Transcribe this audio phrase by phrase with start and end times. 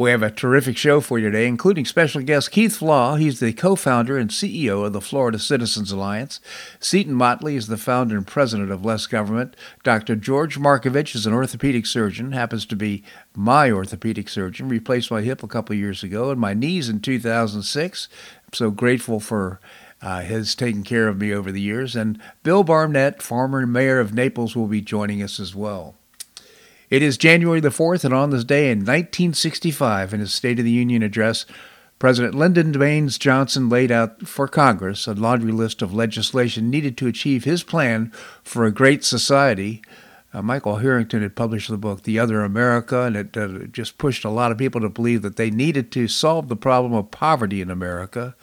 [0.00, 3.16] We have a terrific show for you today, including special guest Keith Flaugh.
[3.16, 6.40] He's the co founder and CEO of the Florida Citizens Alliance.
[6.78, 9.54] Seton Motley is the founder and president of Less Government.
[9.82, 10.16] Dr.
[10.16, 13.04] George Markovich is an orthopedic surgeon, happens to be
[13.36, 18.08] my orthopedic surgeon, replaced my hip a couple years ago and my knees in 2006.
[18.46, 19.60] I'm so grateful for
[20.00, 21.94] uh, his taking care of me over the years.
[21.94, 25.94] And Bill Barnett, former mayor of Naples, will be joining us as well.
[26.90, 30.64] It is January the 4th, and on this day in 1965, in his State of
[30.64, 31.46] the Union address,
[32.00, 37.06] President Lyndon Baines Johnson laid out for Congress a laundry list of legislation needed to
[37.06, 38.10] achieve his plan
[38.42, 39.82] for a great society.
[40.34, 44.24] Uh, Michael Harrington had published the book The Other America, and it uh, just pushed
[44.24, 47.60] a lot of people to believe that they needed to solve the problem of poverty
[47.60, 48.34] in America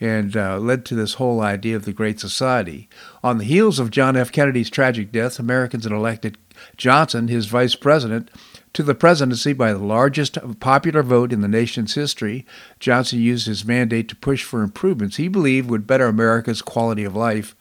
[0.00, 2.88] and uh, led to this whole idea of the Great Society.
[3.24, 4.30] On the heels of John F.
[4.30, 6.38] Kennedy's tragic death, Americans had elected
[6.76, 8.30] Johnson, his vice president,
[8.72, 12.46] to the presidency by the largest popular vote in the nation's history.
[12.78, 17.16] Johnson used his mandate to push for improvements he believed would better America's quality of
[17.16, 17.56] life.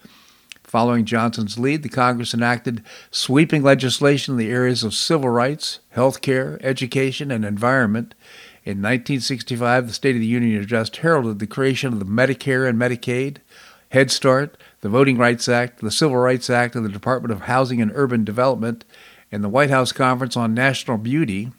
[0.64, 6.22] Following Johnson's lead, the Congress enacted sweeping legislation in the areas of civil rights, health
[6.22, 8.14] care, education, and environment.
[8.66, 12.78] In 1965, the State of the Union address heralded the creation of the Medicare and
[12.78, 13.38] Medicaid,
[13.92, 17.82] Head Start, the Voting Rights Act, the Civil Rights Act and the Department of Housing
[17.82, 18.84] and Urban Development,
[19.32, 21.52] and the White House Conference on National Beauty.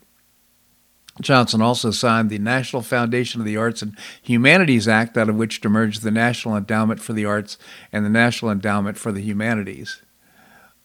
[1.20, 5.64] Johnson also signed the National Foundation of the Arts and Humanities Act, out of which
[5.64, 7.58] emerged the National Endowment for the Arts
[7.92, 10.00] and the National Endowment for the Humanities.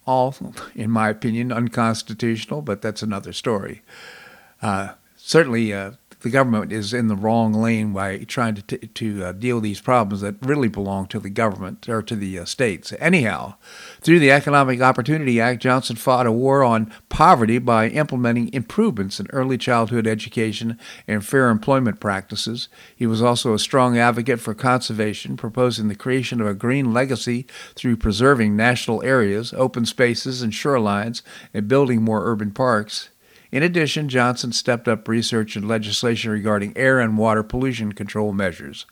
[0.05, 0.35] All,
[0.75, 3.83] in my opinion, unconstitutional, but that's another story.
[4.61, 5.91] Uh, certainly, uh,
[6.23, 9.63] the government is in the wrong lane by trying to t- to uh, deal with
[9.65, 12.93] these problems that really belong to the government or to the uh, states.
[12.97, 13.55] Anyhow,
[13.99, 19.27] through the Economic Opportunity Act, Johnson fought a war on poverty by implementing improvements in
[19.31, 22.69] early childhood education and fair employment practices.
[22.95, 27.45] He was also a strong advocate for conservation, proposing the creation of a green legacy
[27.75, 31.21] through preserving national areas, open spaces, and shorelines,
[31.53, 33.09] and building more urban parks.
[33.53, 38.87] In addition, Johnson stepped up research and legislation regarding air and water pollution control measures.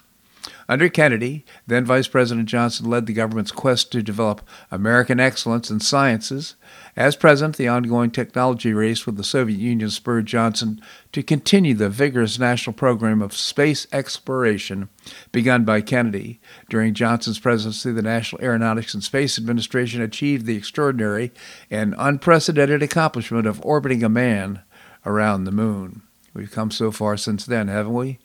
[0.72, 5.82] Under Kennedy, then Vice President Johnson led the government's quest to develop American excellence in
[5.82, 6.56] sciences.
[6.96, 10.82] As president, the ongoing technology race with the Soviet Union spurred Johnson
[11.12, 14.88] to continue the vigorous national program of space exploration
[15.34, 16.40] begun by Kennedy.
[16.70, 21.34] During Johnson's presidency, the National Aeronautics and Space Administration achieved the extraordinary
[21.70, 24.62] and unprecedented accomplishment of orbiting a man
[25.06, 26.04] around the moon.
[26.34, 28.20] We've come so far since then, haven't we?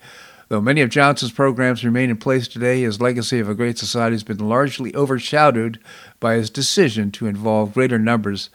[0.49, 4.15] Though many of Johnson's programs remain in place today, his legacy of a great society
[4.15, 5.81] has been largely overshadowed
[6.21, 8.49] by his decision to involve greater numbers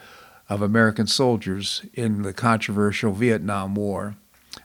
[0.47, 4.15] of American soldiers in the controversial Vietnam War.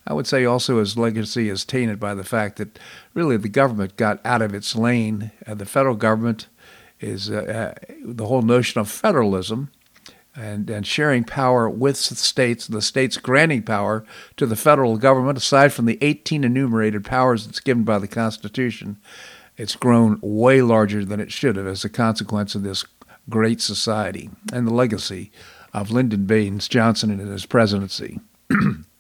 [0.07, 2.79] I would say also his legacy is tainted by the fact that
[3.13, 5.33] really the government got out of its lane.
[5.47, 6.47] Uh, the federal government
[7.01, 9.71] is uh, uh, the whole notion of federalism
[10.37, 14.05] and, and sharing power with the states, the states granting power
[14.37, 18.99] to the federal government, aside from the 18 enumerated powers that's given by the Constitution,
[19.57, 22.85] it's grown way larger than it should have as a consequence of this
[23.29, 25.33] great society and the legacy
[25.73, 28.21] of Lyndon Baines Johnson and his presidency.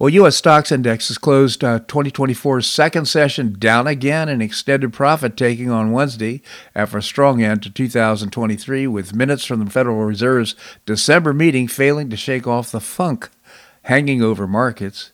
[0.00, 0.36] Well, U.S.
[0.36, 6.40] stocks indexes closed uh, 2024's second session down again in extended profit taking on Wednesday
[6.74, 10.54] after a strong end to 2023, with minutes from the Federal Reserve's
[10.86, 13.28] December meeting failing to shake off the funk
[13.82, 15.10] hanging over markets.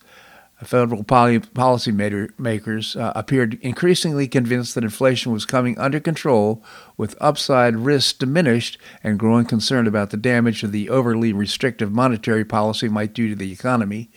[0.63, 6.63] Federal policy makers uh, appeared increasingly convinced that inflation was coming under control,
[6.97, 12.45] with upside risks diminished and growing concern about the damage of the overly restrictive monetary
[12.45, 14.11] policy might do to the economy.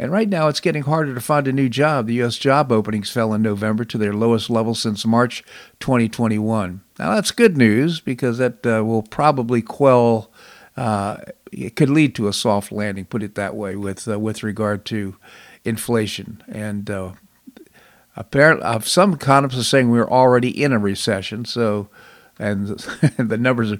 [0.00, 2.06] And right now, it's getting harder to find a new job.
[2.06, 2.36] The U.S.
[2.36, 5.44] job openings fell in November to their lowest level since March
[5.80, 6.80] 2021.
[6.98, 10.30] Now, that's good news because that uh, will probably quell,
[10.74, 11.18] uh,
[11.52, 14.86] it could lead to a soft landing, put it that way, with, uh, with regard
[14.86, 15.16] to
[15.66, 16.42] inflation.
[16.48, 17.12] And uh,
[18.16, 21.44] Apparently, uh, some economists are saying we're already in a recession.
[21.44, 21.88] So,
[22.40, 22.68] and
[23.18, 23.78] the numbers are,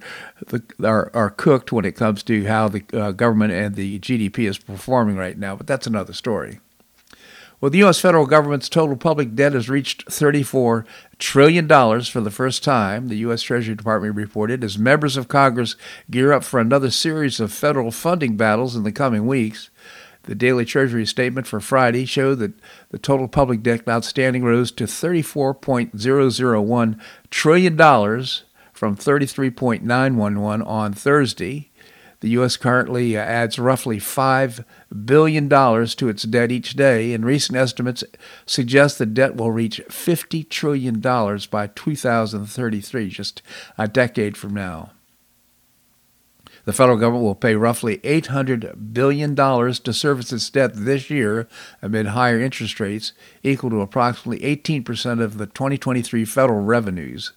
[0.84, 4.58] are, are cooked when it comes to how the uh, government and the GDP is
[4.58, 5.56] performing right now.
[5.56, 6.60] But that's another story.
[7.60, 8.00] Well, the U.S.
[8.00, 10.86] federal government's total public debt has reached $34
[11.18, 13.42] trillion for the first time, the U.S.
[13.42, 15.76] Treasury Department reported, as members of Congress
[16.10, 19.68] gear up for another series of federal funding battles in the coming weeks.
[20.22, 22.54] The daily Treasury statement for Friday showed that
[22.90, 27.76] the total public debt outstanding rose to $34.001 trillion
[28.80, 31.70] from $33.911 on Thursday.
[32.20, 32.56] The U.S.
[32.56, 34.64] currently uh, adds roughly $5
[35.04, 38.04] billion to its debt each day, and recent estimates
[38.46, 43.42] suggest the debt will reach $50 trillion by 2033, just
[43.76, 44.92] a decade from now.
[46.64, 51.46] The federal government will pay roughly $800 billion to service its debt this year
[51.82, 53.12] amid higher interest rates,
[53.42, 57.34] equal to approximately 18% of the 2023 federal revenues.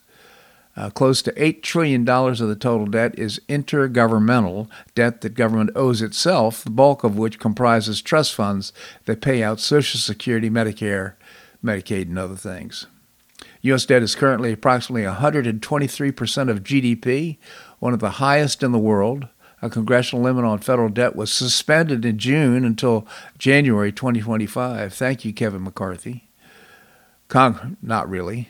[0.76, 6.02] Uh, close to $8 trillion of the total debt is intergovernmental debt that government owes
[6.02, 8.74] itself, the bulk of which comprises trust funds
[9.06, 11.14] that pay out Social Security, Medicare,
[11.64, 12.88] Medicaid, and other things.
[13.62, 13.86] U.S.
[13.86, 17.38] debt is currently approximately 123% of GDP,
[17.80, 19.28] one of the highest in the world.
[19.62, 24.94] A congressional limit on federal debt was suspended in June until January 2025.
[24.94, 26.28] Thank you, Kevin McCarthy.
[27.30, 28.50] Cong- not really.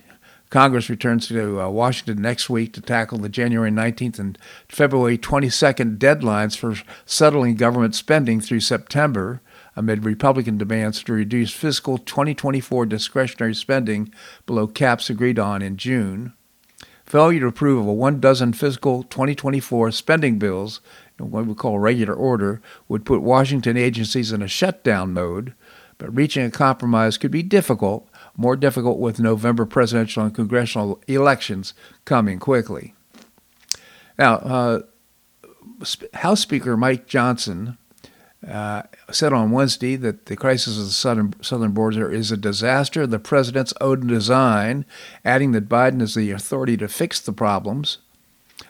[0.53, 4.37] Congress returns to uh, Washington next week to tackle the January 19th and
[4.69, 6.75] February 22nd deadlines for
[7.07, 9.41] settling government spending through September
[9.75, 14.13] amid Republican demands to reduce fiscal 2024 discretionary spending
[14.45, 16.33] below caps agreed on in June.
[17.03, 20.81] Failure to approve of a one dozen fiscal 2024 spending bills,
[21.17, 25.55] in what we call regular order, would put Washington agencies in a shutdown mode,
[25.97, 31.73] but reaching a compromise could be difficult more difficult with November presidential and congressional elections
[32.05, 32.95] coming quickly.
[34.17, 34.79] Now, uh,
[36.15, 37.77] House Speaker Mike Johnson
[38.47, 43.07] uh, said on Wednesday that the crisis of the southern, southern border is a disaster,
[43.07, 44.85] the president's own design,
[45.23, 47.99] adding that Biden has the authority to fix the problems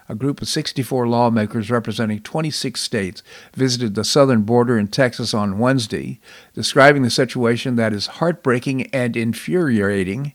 [0.10, 3.24] a group of 64 lawmakers representing 26 states
[3.54, 6.20] visited the southern border in Texas on Wednesday,
[6.54, 10.34] describing the situation that is heartbreaking and infuriating.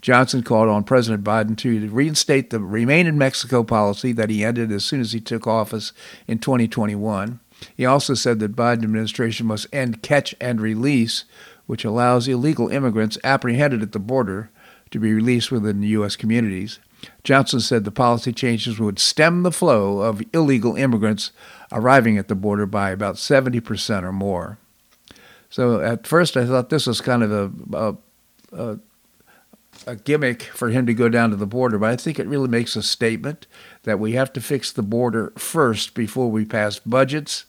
[0.00, 4.72] Johnson called on President Biden to reinstate the Remain in Mexico policy that he ended
[4.72, 5.92] as soon as he took office
[6.26, 7.38] in 2021.
[7.76, 11.24] He also said that Biden administration must end catch and release,
[11.66, 14.50] which allows illegal immigrants apprehended at the border
[14.90, 16.16] to be released within the U.S.
[16.16, 16.78] communities.
[17.24, 21.32] Johnson said the policy changes would stem the flow of illegal immigrants
[21.72, 24.58] arriving at the border by about 70% or more.
[25.48, 27.96] So at first I thought this was kind of a, a,
[28.52, 28.78] a,
[29.86, 32.48] a, gimmick for him to go down to the border, but I think it really
[32.48, 33.46] makes a statement
[33.82, 37.46] that we have to fix the border first before we pass budgets,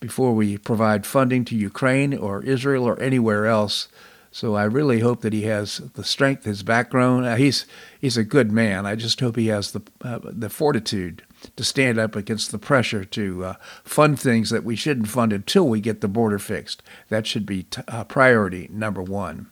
[0.00, 3.88] before we provide funding to Ukraine or Israel or anywhere else
[4.36, 7.24] so I really hope that he has the strength, his background.
[7.24, 7.64] Uh, he's
[7.98, 8.84] he's a good man.
[8.84, 11.22] I just hope he has the uh, the fortitude
[11.56, 15.66] to stand up against the pressure to uh, fund things that we shouldn't fund until
[15.66, 16.82] we get the border fixed.
[17.08, 19.46] That should be t- uh, priority number one.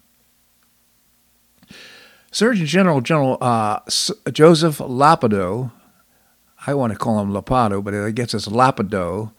[2.31, 5.73] Surgeon General General uh, S- Joseph Lapido,
[6.67, 9.33] I want to call him Lapato, but I guess it's Lapido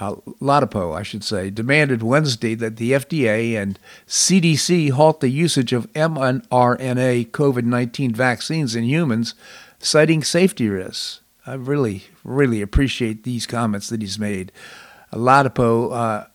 [0.00, 3.78] uh, Latipo, I should say, demanded Wednesday that the FDA and
[4.08, 9.34] CDC halt the usage of mRNA COVID 19 vaccines in humans,
[9.78, 11.20] citing safety risks.
[11.46, 14.52] I really, really appreciate these comments that he's made.
[15.12, 16.26] Latipo uh,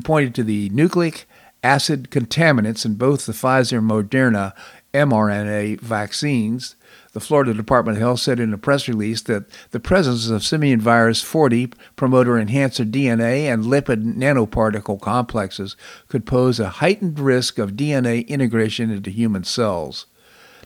[0.04, 1.26] pointed to the nucleic
[1.62, 4.52] acid contaminants in both the Pfizer and Moderna
[4.92, 6.76] mRNA vaccines
[7.14, 10.80] the Florida Department of Health said in a press release that the presence of simian
[10.80, 15.76] virus 40 promoter enhancer DNA and lipid nanoparticle complexes
[16.08, 20.06] could pose a heightened risk of DNA integration into human cells.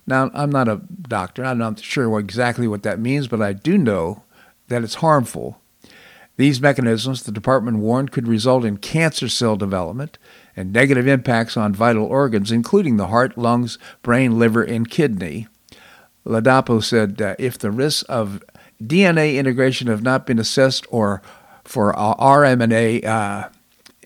[0.07, 3.77] Now, I'm not a doctor, I'm not sure exactly what that means, but I do
[3.77, 4.25] know
[4.69, 5.61] that it's harmful.
[6.39, 10.17] These mechanisms, the department warned, could result in cancer cell development
[10.57, 15.47] and negative impacts on vital organs, including the heart, lungs, brain, liver, and kidney.
[16.27, 18.43] Ladapo said uh, if the risks of
[18.83, 21.23] DNA integration have not been assessed or
[21.65, 23.49] for RMNA, uh,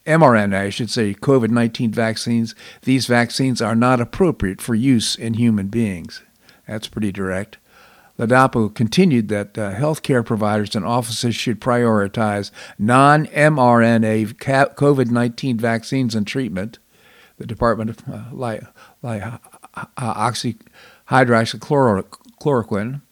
[0.07, 5.35] mRNA, I should say, COVID 19 vaccines, these vaccines are not appropriate for use in
[5.35, 6.23] human beings.
[6.67, 7.59] That's pretty direct.
[8.19, 16.15] Ladapo continued that uh, healthcare providers and offices should prioritize non mRNA COVID 19 vaccines
[16.15, 16.79] and treatment.
[17.39, 18.25] The Department of uh,
[19.03, 20.31] uh,
[21.09, 23.03] oxyhydroxychloroquine.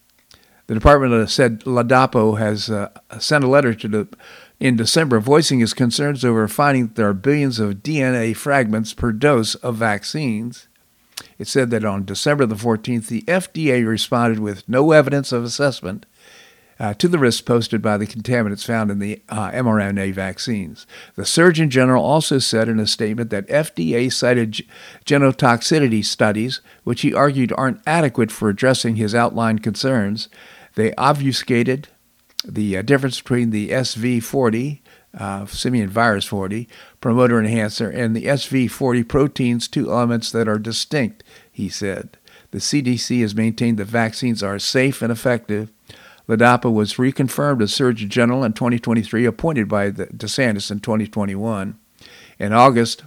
[0.66, 4.08] The department said Ladapo has uh, sent a letter to the
[4.60, 9.10] in December voicing his concerns over finding that there are billions of DNA fragments per
[9.10, 10.68] dose of vaccines.
[11.38, 16.04] It said that on December the 14th, the FDA responded with no evidence of assessment
[16.80, 20.86] uh, to the risks posted by the contaminants found in the uh, mRNA vaccines.
[21.14, 24.68] The Surgeon General also said in a statement that FDA cited g-
[25.04, 30.30] genotoxicity studies, which he argued aren't adequate for addressing his outlined concerns.
[30.74, 31.88] They obfuscated
[32.42, 34.80] the uh, difference between the SV40,
[35.18, 36.66] uh, simian virus 40,
[37.02, 42.16] promoter enhancer, and the SV40 proteins, two elements that are distinct, he said.
[42.52, 45.70] The CDC has maintained that vaccines are safe and effective
[46.30, 51.76] Ladapo was reconfirmed as Surgeon General in 2023, appointed by DeSantis in 2021.
[52.38, 53.02] In August,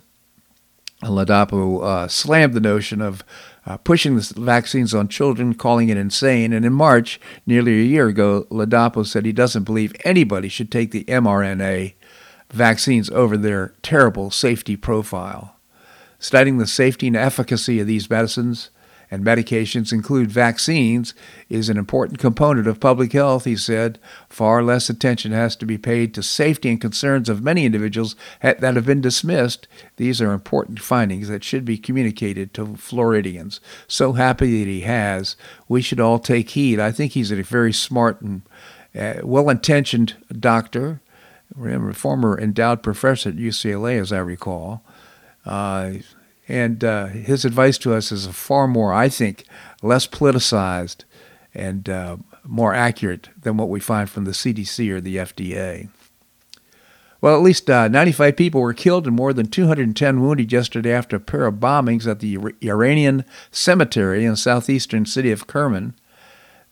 [1.02, 3.24] Ladapo uh, slammed the notion of
[3.66, 6.52] uh, pushing the vaccines on children, calling it insane.
[6.52, 10.92] And in March, nearly a year ago, Ladapo said he doesn't believe anybody should take
[10.92, 11.94] the mRNA
[12.50, 15.56] vaccines over their terrible safety profile.
[16.20, 18.70] Studying the safety and efficacy of these medicines,
[19.14, 21.14] and medications include vaccines
[21.48, 24.00] is an important component of public health, he said.
[24.28, 28.64] Far less attention has to be paid to safety and concerns of many individuals that
[28.64, 29.68] have been dismissed.
[29.98, 33.62] These are important findings that should be communicated to Floridians.
[33.88, 35.36] So happy that he has.
[35.68, 36.80] We should all take heed.
[36.80, 38.42] I think he's a very smart and
[39.00, 41.02] uh, well intentioned doctor,
[41.94, 44.84] former endowed professor at UCLA, as I recall.
[45.46, 45.98] Uh,
[46.48, 49.46] and uh, his advice to us is far more, I think,
[49.82, 51.04] less politicized
[51.54, 55.90] and uh, more accurate than what we find from the CDC or the FDA.
[57.22, 61.16] Well, at least uh, 95 people were killed and more than 210 wounded yesterday after
[61.16, 65.94] a pair of bombings at the Iranian cemetery in the southeastern city of Kerman.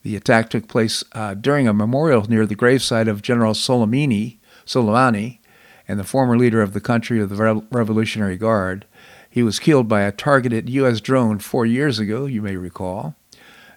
[0.04, 5.40] The attack took place uh, during a memorial near the gravesite of General Soleimani, Soleimani
[5.88, 8.86] and the former leader of the country of the Revolutionary Guard.
[9.32, 11.00] He was killed by a targeted U.S.
[11.00, 13.16] drone four years ago, you may recall.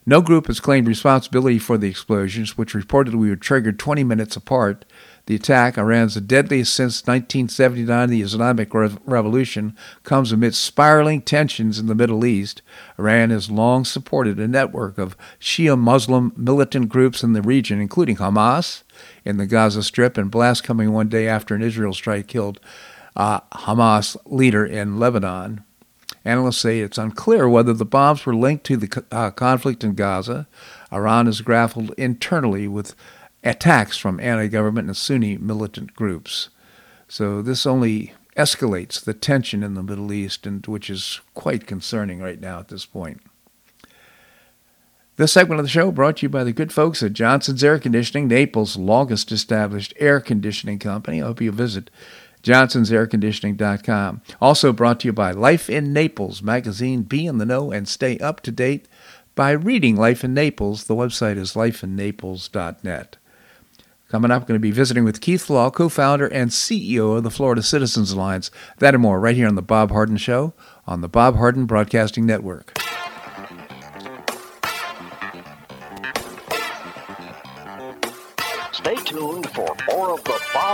[0.05, 4.85] No group has claimed responsibility for the explosions, which reportedly were triggered 20 minutes apart.
[5.27, 11.95] The attack, Iran's deadliest since 1979, the Islamic Revolution, comes amidst spiraling tensions in the
[11.95, 12.61] Middle East.
[12.99, 18.17] Iran has long supported a network of Shia Muslim militant groups in the region, including
[18.17, 18.83] Hamas
[19.25, 22.61] in the Gaza Strip, and blasts coming one day after an Israel strike killed
[23.17, 25.65] uh, Hamas leader in Lebanon.
[26.25, 30.47] Analysts say it's unclear whether the bombs were linked to the uh, conflict in Gaza.
[30.93, 32.95] Iran has grappled internally with
[33.43, 36.49] attacks from anti government and Sunni militant groups.
[37.09, 42.21] So this only escalates the tension in the Middle East, and which is quite concerning
[42.21, 43.21] right now at this point.
[45.17, 47.79] This segment of the show brought to you by the good folks at Johnson's Air
[47.79, 51.23] Conditioning, Naples' longest established air conditioning company.
[51.23, 51.89] I hope you visit
[52.45, 54.23] johnsonsairconditioning.com.
[54.41, 57.03] Also brought to you by Life in Naples magazine.
[57.03, 58.87] Be in the know and stay up to date
[59.35, 60.85] by reading Life in Naples.
[60.85, 63.17] The website is lifeinnaples.net.
[64.09, 67.25] Coming up, I'm going to be visiting with Keith Flaugh, co founder and CEO of
[67.25, 68.51] the Florida Citizens Alliance.
[68.79, 70.55] That and more right here on The Bob Harden Show
[70.87, 72.79] on the Bob Harden Broadcasting Network.
[78.73, 80.74] Stay tuned for more of The Bob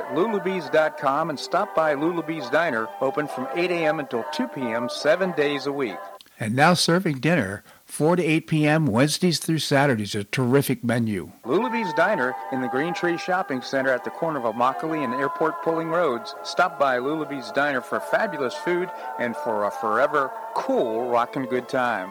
[0.00, 4.00] at lulabees.com and stop by Lulabee's Diner, open from 8 a.m.
[4.00, 5.98] until 2 p.m., seven days a week.
[6.38, 8.86] And now serving dinner 4 to 8 p.m.
[8.86, 10.14] Wednesdays through Saturdays.
[10.14, 11.32] A terrific menu.
[11.44, 15.62] Lulabee's Diner in the Green Tree Shopping Center at the corner of Immokalee and Airport
[15.62, 16.34] Pulling Roads.
[16.42, 18.88] Stop by Lulabee's Diner for fabulous food
[19.18, 22.10] and for a forever cool rockin' good time.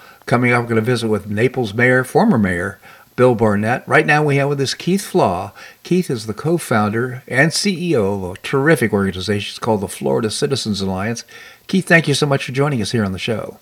[0.31, 2.79] Coming up, we're going to visit with Naples Mayor, former Mayor
[3.17, 3.85] Bill Barnett.
[3.85, 5.51] Right now, we have with us Keith Flaugh.
[5.83, 9.51] Keith is the co founder and CEO of a terrific organization.
[9.51, 11.25] It's called the Florida Citizens Alliance.
[11.67, 13.59] Keith, thank you so much for joining us here on the show.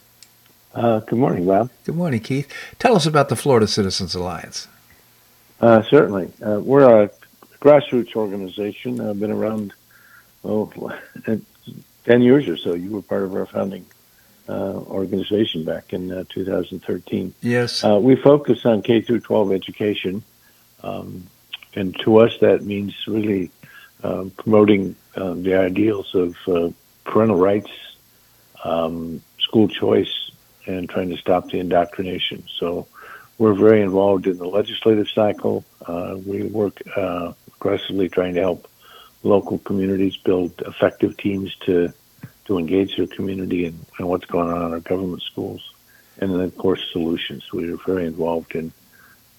[0.76, 1.72] Uh, good morning, Bob.
[1.86, 2.48] Good morning, Keith.
[2.78, 4.68] Tell us about the Florida Citizens Alliance.
[5.60, 6.32] Uh, certainly.
[6.40, 7.10] Uh, we're a
[7.60, 9.02] grassroots organization.
[9.02, 9.74] I've been around,
[10.46, 10.72] oh,
[12.06, 12.76] 10 years or so.
[12.76, 13.88] You were part of our founding
[14.50, 17.34] organization back in uh, 2013.
[17.42, 17.84] Yes.
[17.84, 20.24] Uh, we focus on K through 12 education,
[20.84, 21.28] um,
[21.76, 23.52] and to us that means really
[24.04, 26.70] um, promoting um, the ideals of uh,
[27.04, 27.72] parental rights,
[28.64, 30.32] um, school choice,
[30.66, 32.44] and trying to stop the indoctrination.
[32.58, 32.88] So
[33.38, 35.66] we're very involved in the legislative cycle.
[35.86, 38.68] Uh, we work uh, aggressively trying to help
[39.24, 41.94] local communities build effective teams to
[42.50, 45.72] to engage their community and, and what's going on in our government schools.
[46.18, 47.54] And then, of course, solutions.
[47.54, 48.74] We are very involved in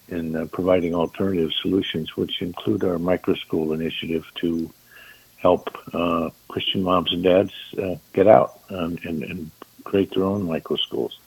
[0.08, 4.68] in uh, providing alternative solutions, which include our micro school initiative to
[5.36, 9.50] help uh, Christian moms and dads uh, get out and, and, and
[9.84, 11.18] create their own micro schools.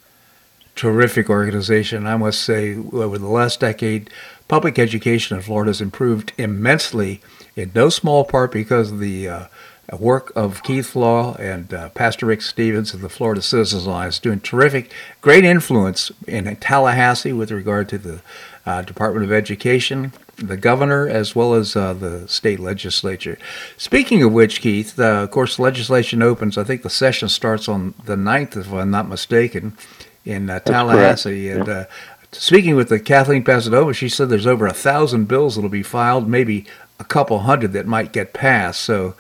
[0.76, 2.06] Terrific organization.
[2.06, 4.10] I must say, over the last decade,
[4.50, 7.22] public education in Florida has improved immensely,
[7.56, 9.48] in no small part because of the uh,
[9.92, 14.40] work of Keith Flaugh and uh, Pastor Rick Stevens of the Florida Citizens Alliance, doing
[14.40, 14.92] terrific,
[15.22, 18.22] great influence in Tallahassee with regard to the
[18.66, 23.38] uh, Department of Education, the governor, as well as uh, the state legislature.
[23.78, 26.58] Speaking of which, Keith, uh, of course, legislation opens.
[26.58, 29.78] I think the session starts on the 9th, if I'm not mistaken,
[30.26, 31.50] in uh, Tallahassee.
[31.50, 31.86] And uh,
[32.32, 36.30] speaking with the Kathleen Passidomo, she said there's over a thousand bills that'll be filed,
[36.30, 36.66] maybe
[37.00, 38.82] a couple hundred that might get passed.
[38.82, 39.16] So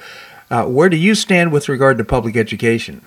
[0.53, 3.03] uh, where do you stand with regard to public education?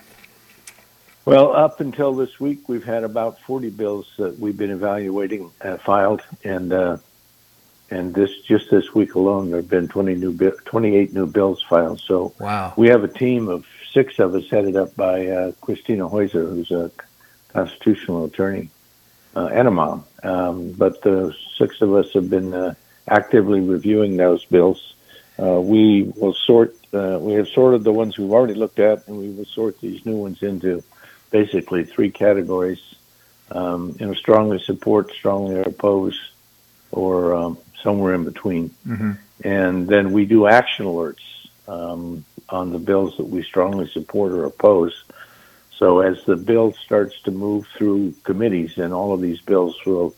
[1.23, 5.77] Well, up until this week, we've had about 40 bills that we've been evaluating uh,
[5.77, 6.97] filed, and uh,
[7.89, 12.01] and this just this week alone, there have been 20 new 28 new bills filed.
[12.01, 12.73] So wow.
[12.75, 16.71] we have a team of six of us headed up by uh, Christina Heuser, who's
[16.71, 16.91] a
[17.53, 18.69] constitutional attorney
[19.37, 20.03] uh, and a mom.
[20.21, 22.73] Um, but the six of us have been uh,
[23.07, 24.95] actively reviewing those bills.
[25.39, 29.17] Uh, we will sort uh, we have sorted the ones we've already looked at, and
[29.17, 30.83] we will sort these new ones into
[31.29, 32.81] basically three categories:
[33.51, 36.19] um, you know, strongly support, strongly oppose,
[36.91, 38.69] or um, somewhere in between.
[38.87, 39.11] Mm-hmm.
[39.43, 44.45] And then we do action alerts um, on the bills that we strongly support or
[44.45, 45.03] oppose.
[45.77, 50.15] So as the bill starts to move through committees, and all of these bills will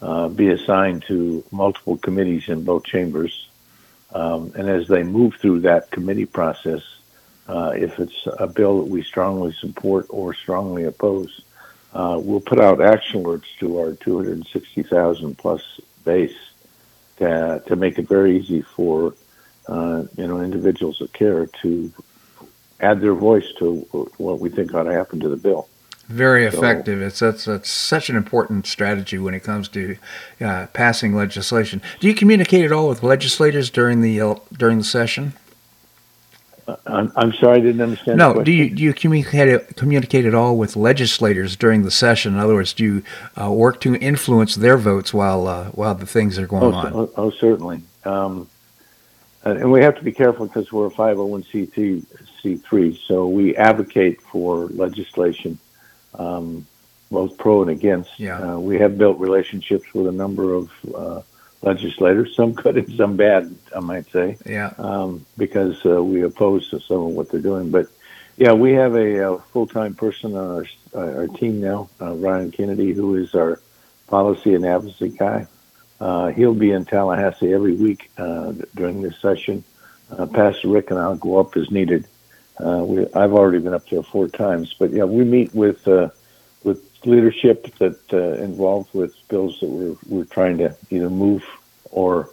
[0.00, 3.48] uh, be assigned to multiple committees in both chambers.
[4.14, 6.82] Um, and as they move through that committee process,
[7.48, 11.42] uh, if it's a bill that we strongly support or strongly oppose,
[11.92, 16.36] uh, we'll put out action alerts to our 260,000 plus base
[17.18, 19.14] to, to make it very easy for
[19.68, 21.92] uh, you know individuals that care to
[22.80, 23.76] add their voice to
[24.16, 25.68] what we think ought to happen to the bill.
[26.08, 27.00] Very effective.
[27.00, 29.96] So, it's that's, that's such an important strategy when it comes to
[30.40, 31.80] uh, passing legislation.
[32.00, 35.34] Do you communicate at all with legislators during the uh, during the session?
[36.68, 38.18] Uh, I'm, I'm sorry, I didn't understand.
[38.18, 42.34] No, do you do you communicate communicate at all with legislators during the session?
[42.34, 43.02] In other words, do you
[43.40, 46.92] uh, work to influence their votes while uh, while the things are going Oh, on?
[46.94, 47.82] oh, oh, certainly.
[48.04, 48.48] Um,
[49.44, 52.04] and we have to be careful because we're a 501c3,
[52.42, 55.58] C3, so we advocate for legislation,
[56.14, 56.66] um,
[57.10, 58.18] both pro and against.
[58.18, 58.38] Yeah.
[58.54, 61.22] Uh, we have built relationships with a number of uh,
[61.62, 66.68] legislators, some good and some bad, I might say, Yeah, um, because uh, we oppose
[66.70, 67.70] to some of what they're doing.
[67.70, 67.88] But
[68.36, 72.50] yeah, we have a, uh full-time person on our, uh, our team now, uh, Ryan
[72.50, 73.60] Kennedy, who is our
[74.06, 75.46] policy and advocacy guy.
[76.00, 79.62] Uh, he'll be in Tallahassee every week uh, during this session.
[80.10, 82.06] Uh, Pastor Rick and I'll go up as needed.
[82.62, 86.10] Uh, we, I've already been up there four times, but yeah, we meet with uh,
[86.64, 91.42] with leadership that uh, involved with bills that we're we're trying to either move
[91.90, 92.30] or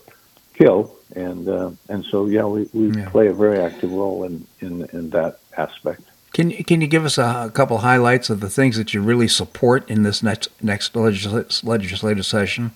[0.53, 3.09] kill, and uh, and so yeah, we, we Yeah.
[3.09, 6.01] play a very active role in, in in that aspect.
[6.33, 9.01] can you can you give us a, a couple highlights of the things that you
[9.01, 12.71] really support in this next next legisl- legislative session?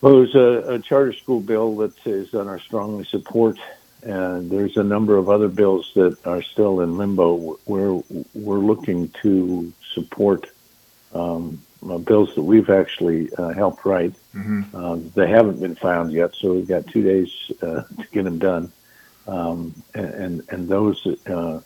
[0.00, 3.58] Well, there's a, a charter school bill that is on our strongly support,
[4.02, 7.58] and there's a number of other bills that are still in limbo.
[7.64, 7.92] Where
[8.34, 10.46] we're looking to support
[11.14, 14.14] um, uh, bills that we've actually uh, helped write.
[14.34, 14.74] Mhm.
[14.74, 17.30] Um, they haven't been found yet, so we've got two days
[17.62, 18.72] uh, to get them done.
[19.26, 21.60] Um, and, and those uh,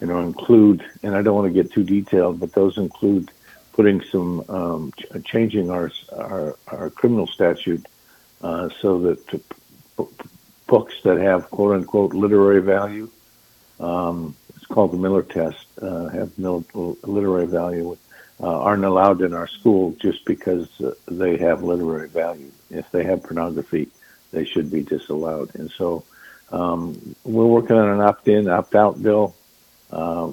[0.00, 3.30] you know include, and I don't want to get too detailed, but those include
[3.72, 7.86] putting some um, ch- changing our our, our criminal statute
[8.42, 9.42] uh, so that
[10.70, 13.10] books that have quote unquote literary value,
[13.80, 17.96] um, it's called the Miller test, uh, have literary value,
[18.40, 22.50] uh, aren't allowed in our school just because uh, they have literary value.
[22.70, 23.88] If they have pornography,
[24.30, 25.54] they should be disallowed.
[25.56, 26.04] And so
[26.52, 29.34] um, we're working on an opt-in, opt-out bill.
[29.90, 30.30] Uh,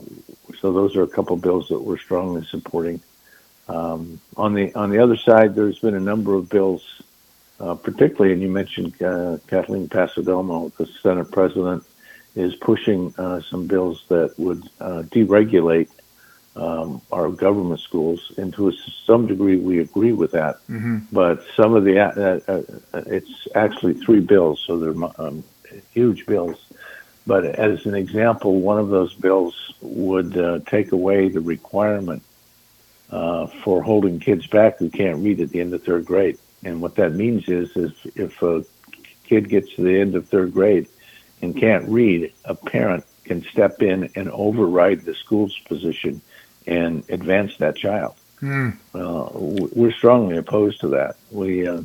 [0.61, 3.01] so those are a couple bills that we're strongly supporting.
[3.67, 7.01] Um, on the on the other side, there's been a number of bills,
[7.59, 11.83] uh, particularly, and you mentioned uh, Kathleen Passidomo, the Senate President,
[12.35, 15.89] is pushing uh, some bills that would uh, deregulate
[16.55, 18.31] um, our government schools.
[18.37, 18.73] And to a,
[19.05, 20.55] some degree, we agree with that.
[20.69, 20.97] Mm-hmm.
[21.11, 22.61] But some of the uh, uh,
[22.93, 25.43] uh, it's actually three bills, so they're um,
[25.93, 26.63] huge bills.
[27.25, 32.23] But as an example, one of those bills would uh, take away the requirement
[33.11, 36.37] uh, for holding kids back who can't read at the end of third grade.
[36.63, 38.65] And what that means is, is if a
[39.23, 40.87] kid gets to the end of third grade
[41.41, 46.21] and can't read, a parent can step in and override the school's position
[46.65, 48.15] and advance that child.
[48.41, 48.77] Mm.
[48.93, 51.15] Uh, we're strongly opposed to that.
[51.31, 51.81] We uh,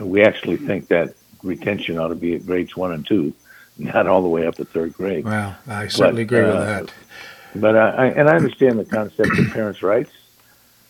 [0.00, 3.34] we actually think that retention ought to be at grades one and two,
[3.78, 5.24] not all the way up to third grade.
[5.24, 6.92] Well, I certainly agree with uh, that.
[7.54, 10.12] But I, I and I understand the concept of parents' rights,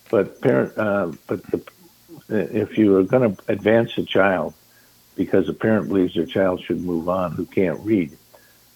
[0.09, 1.62] but parent uh, but the,
[2.31, 4.55] if you are going to advance a child
[5.16, 8.16] because a parent believes their child should move on who can't read,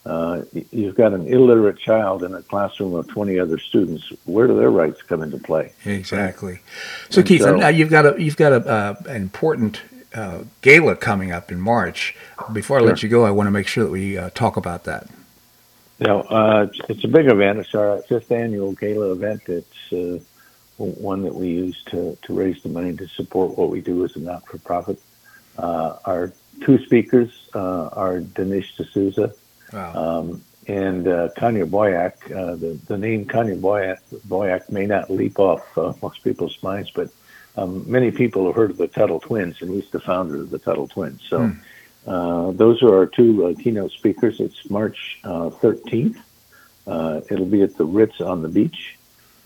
[0.04, 4.12] uh, you've got an illiterate child in a classroom of 20 other students.
[4.26, 5.72] Where do their rights come into play?
[5.86, 6.60] Exactly.
[7.08, 9.80] So, And Keith, so- now you've got a you've got a uh, an important
[10.14, 12.14] uh, gala coming up in March.
[12.52, 14.84] Before I let you go, I want to make sure that we uh, talk about
[14.84, 15.08] that.
[16.00, 17.60] Know, uh, it's, a big event.
[17.60, 19.42] It's our fifth annual gala event.
[19.46, 20.18] It's uh,
[20.76, 24.16] one that we use to, to raise the money to support what we do as
[24.16, 25.00] a not-for-profit.
[25.56, 26.32] Uh, our
[26.62, 29.32] two speakers uh, are Dinesh D'Souza
[29.72, 30.20] Wow.
[30.20, 32.14] um, and uh, Connor Boyack.
[32.30, 36.90] Uh, the, the name Connor Boyack, Boyack may not leap off uh, most people's minds,
[36.90, 37.08] but
[37.56, 40.58] um, many people have heard of the Tuttle Twins, and he's the founder of the
[40.58, 41.22] Tuttle Twins.
[41.28, 41.52] So
[42.06, 44.40] uh, those are our two uh, keynote speakers.
[44.40, 46.16] It's March uh, 13th.
[46.86, 48.96] Uh, it'll be at the Ritz on the beach,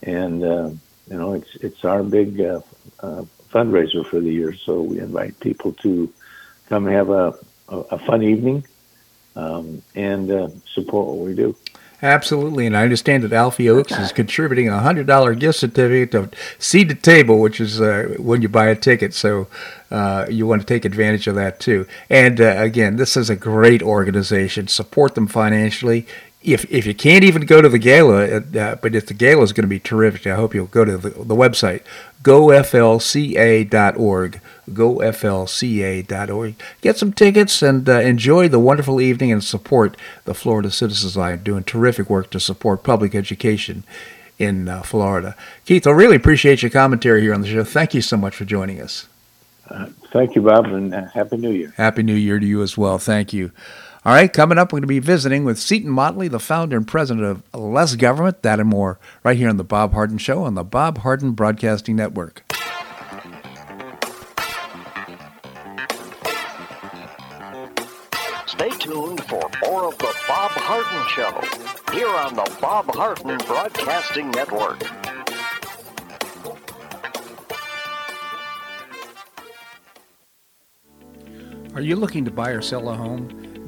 [0.03, 0.69] and uh,
[1.09, 2.61] you know it's it's our big uh,
[2.99, 4.53] uh, fundraiser for the year.
[4.53, 6.11] So we invite people to
[6.67, 7.33] come have a,
[7.67, 8.65] a, a fun evening
[9.35, 11.55] um, and uh, support what we do.
[12.01, 16.29] Absolutely, and I understand that Alfie Oakes is contributing a hundred dollar gift certificate to
[16.57, 19.13] Seed to Table, which is uh, when you buy a ticket.
[19.13, 19.47] So
[19.91, 21.85] uh, you want to take advantage of that too.
[22.09, 24.69] And uh, again, this is a great organization.
[24.69, 26.07] Support them financially.
[26.41, 29.51] If if you can't even go to the gala, uh, but if the gala is
[29.51, 31.81] going to be terrific, I hope you'll go to the, the website
[32.23, 33.69] goflca.org.
[34.69, 36.55] Goflca.org.
[36.81, 41.43] Get some tickets and uh, enjoy the wonderful evening and support the Florida Citizens Alliance,
[41.43, 43.83] doing terrific work to support public education
[44.37, 45.35] in uh, Florida.
[45.65, 47.63] Keith, I really appreciate your commentary here on the show.
[47.63, 49.07] Thank you so much for joining us.
[49.69, 51.73] Uh, thank you, Bob, and uh, Happy New Year.
[51.77, 52.97] Happy New Year to you as well.
[52.97, 53.51] Thank you.
[54.05, 56.87] All right, coming up, we're going to be visiting with Seton Motley, the founder and
[56.87, 60.55] president of Less Government, that and more, right here on The Bob Harden Show on
[60.55, 62.49] the Bob Harden Broadcasting Network.
[68.45, 74.31] Stay tuned for more of The Bob Harden Show here on the Bob Harden Broadcasting
[74.31, 74.81] Network.
[81.75, 83.48] Are you looking to buy or sell a home?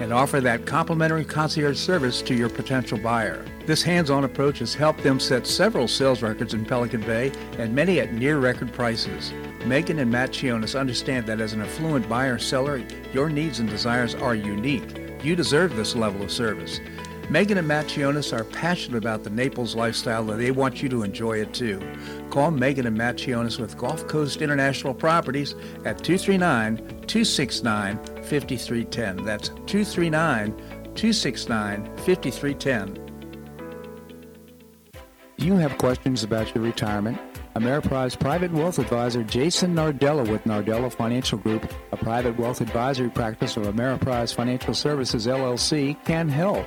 [0.00, 3.44] and offer that complimentary concierge service to your potential buyer.
[3.66, 8.00] This hands-on approach has helped them set several sales records in Pelican Bay and many
[8.00, 9.32] at near record prices.
[9.64, 14.14] Megan and Matt Chionis understand that as an affluent buyer seller, your needs and desires
[14.14, 14.98] are unique.
[15.22, 16.80] You deserve this level of service.
[17.30, 21.02] Megan and Matt Chionis are passionate about the Naples lifestyle and they want you to
[21.02, 21.80] enjoy it too.
[22.30, 25.54] Call Megan and Matt Chionis with Gulf Coast International Properties
[25.84, 29.24] at 239 269 5310.
[29.24, 30.52] That's 239
[30.94, 32.98] 269 5310.
[35.38, 37.18] You have questions about your retirement?
[37.56, 43.56] Ameriprise Private Wealth Advisor Jason Nardella with Nardella Financial Group, a private wealth advisory practice
[43.56, 46.66] of Ameriprise Financial Services LLC, can help.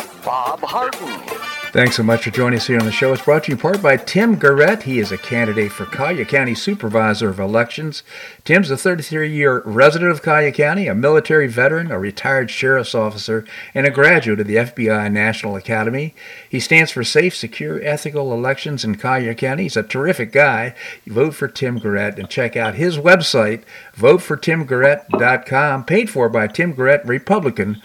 [0.23, 1.41] Bob Harden.
[1.71, 3.13] Thanks so much for joining us here on the show.
[3.13, 4.83] It's brought to you in part by Tim Garrett.
[4.83, 8.03] He is a candidate for Collier County Supervisor of Elections.
[8.43, 13.45] Tim's a 33 year resident of Collier County, a military veteran, a retired sheriff's officer,
[13.73, 16.13] and a graduate of the FBI National Academy.
[16.49, 19.63] He stands for safe, secure, ethical elections in Collier County.
[19.63, 20.75] He's a terrific guy.
[21.07, 23.63] Vote for Tim Garrett and check out his website,
[23.95, 27.81] votefortimgarrett.com, paid for by Tim Garrett, Republican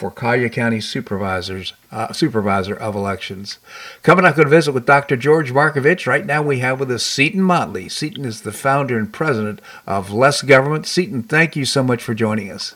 [0.00, 3.58] for Collier County Supervisors, uh, Supervisor of Elections.
[4.02, 5.14] Coming up, going to visit with Dr.
[5.14, 6.06] George Markovich.
[6.06, 7.86] Right now, we have with us Seton Motley.
[7.90, 10.86] Seton is the founder and president of Less Government.
[10.86, 12.74] Seton, thank you so much for joining us.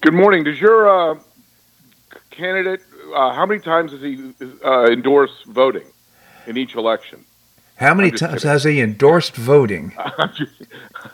[0.00, 0.42] Good morning.
[0.42, 1.20] Does your uh,
[2.30, 2.80] candidate,
[3.14, 4.34] uh, how many times does he
[4.64, 5.86] uh, endorsed voting
[6.48, 7.24] in each election?
[7.76, 8.50] How many times kidding.
[8.50, 9.94] has he endorsed voting?
[9.98, 10.52] I'm just,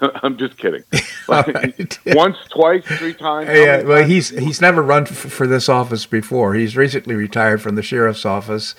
[0.22, 0.84] I'm just kidding.
[1.28, 1.98] right.
[2.06, 3.48] Once, twice, three times.
[3.48, 4.10] Yeah, well, times?
[4.10, 6.54] he's he's never run f- for this office before.
[6.54, 8.74] He's recently retired from the sheriff's office,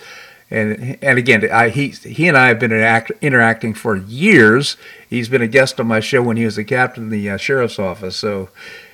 [0.51, 4.77] and and again, I, he he and I have been interact, interacting for years.
[5.09, 7.37] He's been a guest on my show when he was the captain of the uh,
[7.37, 8.15] sheriff's office.
[8.15, 8.49] So,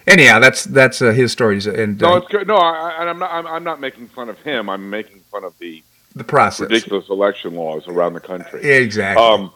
[0.07, 1.67] anyhow, that's that's uh, his stories.
[1.67, 2.47] And no, it's good.
[2.47, 3.31] No, I, I'm not.
[3.31, 4.69] I'm, I'm not making fun of him.
[4.69, 5.83] I'm making fun of the
[6.17, 6.69] the process.
[6.69, 8.63] Ridiculous election laws around the country.
[8.63, 9.23] Exactly.
[9.23, 9.51] Um,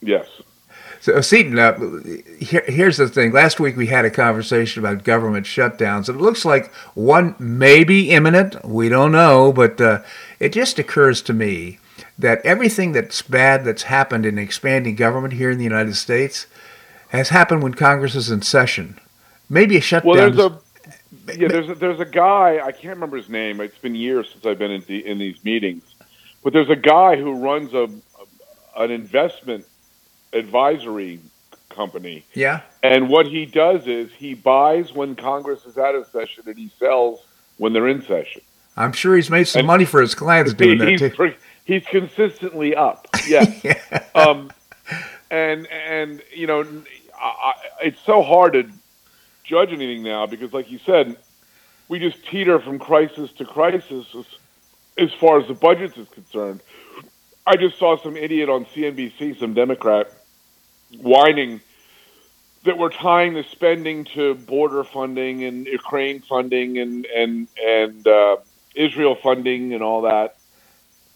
[0.00, 0.26] yes.
[1.00, 1.78] So, Seton, uh,
[2.38, 3.32] here, here's the thing.
[3.32, 6.08] Last week we had a conversation about government shutdowns.
[6.08, 8.64] It looks like one may be imminent.
[8.64, 10.02] We don't know, but uh,
[10.38, 11.80] it just occurs to me
[12.16, 16.46] that everything that's bad that's happened in expanding government here in the United States
[17.08, 18.98] has happened when Congress is in session.
[19.50, 20.14] Maybe a shutdown.
[20.14, 20.58] Well, there's a
[21.36, 23.60] yeah, there's a, there's a guy I can't remember his name.
[23.60, 25.91] It's been years since I've been in, the, in these meetings,
[26.42, 27.88] but there's a guy who runs a
[28.76, 29.66] an investment
[30.32, 31.20] advisory
[31.68, 32.24] company.
[32.34, 32.62] Yeah.
[32.82, 36.70] And what he does is he buys when Congress is out of session and he
[36.78, 37.22] sells
[37.58, 38.42] when they're in session.
[38.76, 41.34] I'm sure he's made some and money for his clients doing he, that too.
[41.64, 43.06] He's consistently up.
[43.26, 43.62] Yes.
[43.64, 44.04] yeah.
[44.14, 44.50] Um,
[45.30, 46.64] and and you know,
[47.20, 47.52] I,
[47.82, 48.68] it's so hard to
[49.44, 51.16] judge anything now because, like you said,
[51.88, 54.06] we just teeter from crisis to crisis
[54.98, 56.60] as, far as the budgets is concerned.
[57.46, 60.12] I just saw some idiot on CNBC, some Democrat,
[61.00, 61.60] whining
[62.64, 68.36] that we're tying the spending to border funding and Ukraine funding and and and uh,
[68.74, 70.36] Israel funding and all that.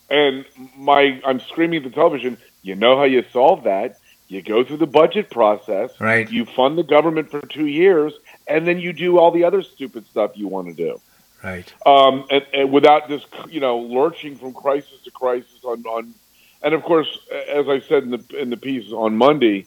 [0.09, 0.45] And
[0.77, 2.39] my, I'm screaming at the television.
[2.63, 3.99] You know how you solve that?
[4.29, 6.01] You go through the budget process.
[6.01, 6.31] Right.
[6.31, 8.13] You fund the government for two years,
[8.47, 11.01] and then you do all the other stupid stuff you want to do.
[11.45, 11.73] Right.
[11.85, 16.15] Um, and, and without this, you know, lurching from crisis to crisis on, on,
[16.63, 19.67] and of course, as I said in the in the piece on Monday,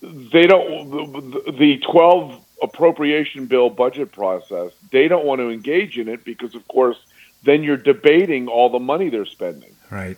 [0.00, 4.72] they don't the, the twelve appropriation bill budget process.
[4.90, 6.96] They don't want to engage in it because, of course,
[7.42, 9.74] then you're debating all the money they're spending.
[9.90, 10.16] Right.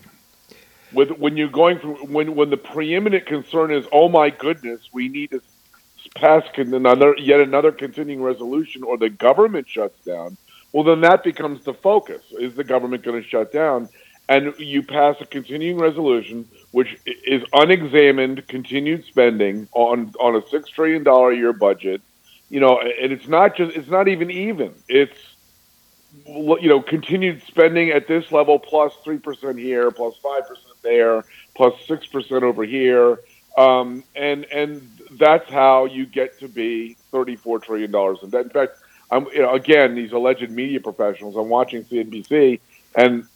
[0.92, 5.08] With when you're going from when when the preeminent concern is, oh my goodness, we
[5.08, 5.42] need to
[6.14, 10.36] pass another yet another continuing resolution, or the government shuts down.
[10.74, 13.88] Well, then that becomes the focus: is the government going to shut down?
[14.28, 20.68] And you pass a continuing resolution, which is unexamined continued spending on on a six
[20.70, 22.02] trillion dollar a year budget.
[22.50, 24.74] You know, and it's not just it's not even even.
[24.88, 25.16] It's
[26.26, 31.24] you know continued spending at this level plus three percent here, plus five percent there,
[31.54, 33.20] plus six percent over here,
[33.56, 38.46] um, and and that's how you get to be thirty four trillion dollars in debt.
[38.46, 38.78] In fact,
[39.14, 41.36] I'm you know again these alleged media professionals.
[41.36, 42.60] I'm watching CNBC,
[42.96, 43.26] and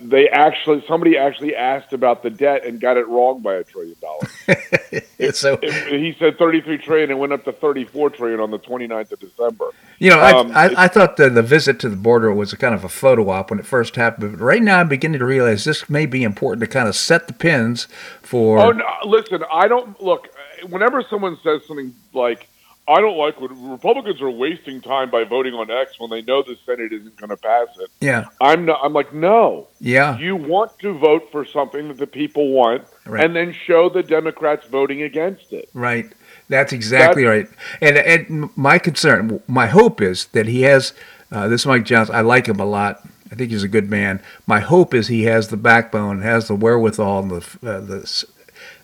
[0.00, 3.96] they actually somebody actually asked about the debt and got it wrong by a trillion
[4.00, 5.36] dollars.
[5.38, 9.12] so it, he said 33 trillion and went up to 34 trillion on the 29th
[9.12, 9.70] of December.
[9.98, 12.56] You know, um, I, I, I, thought the, the visit to the border was a
[12.56, 15.24] kind of a photo op when it first happened, but right now I'm beginning to
[15.24, 17.86] realize this may be important to kind of set the pins
[18.22, 18.58] for.
[18.58, 18.84] Oh no!
[19.04, 20.28] Listen, I don't look.
[20.68, 22.48] Whenever someone says something like
[22.88, 26.42] I don't like when Republicans are wasting time by voting on X when they know
[26.42, 27.90] the Senate isn't going to pass it.
[28.00, 28.80] Yeah, I'm not.
[28.82, 29.68] I'm like, no.
[29.80, 33.24] Yeah, you want to vote for something that the people want, right.
[33.24, 35.68] and then show the Democrats voting against it.
[35.74, 36.12] Right.
[36.48, 37.58] That's exactly That's, right.
[37.80, 40.92] And and my concern, my hope is that he has
[41.32, 42.14] uh, this Mike Johnson.
[42.14, 43.00] I like him a lot.
[43.30, 44.22] I think he's a good man.
[44.46, 48.24] My hope is he has the backbone, has the wherewithal, and the uh, the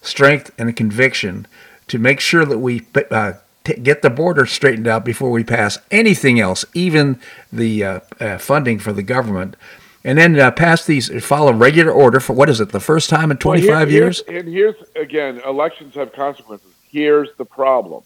[0.01, 1.47] strength and the conviction
[1.87, 5.79] to make sure that we uh, t- get the border straightened out before we pass
[5.91, 7.21] anything else, even
[7.53, 9.57] the uh, uh, funding for the government,
[10.05, 13.31] and then uh, pass these, follow regular order for what is it, the first time
[13.31, 14.21] in 25 well, here, years?
[14.21, 16.73] And here's, again, elections have consequences.
[16.91, 18.03] Here's the problem.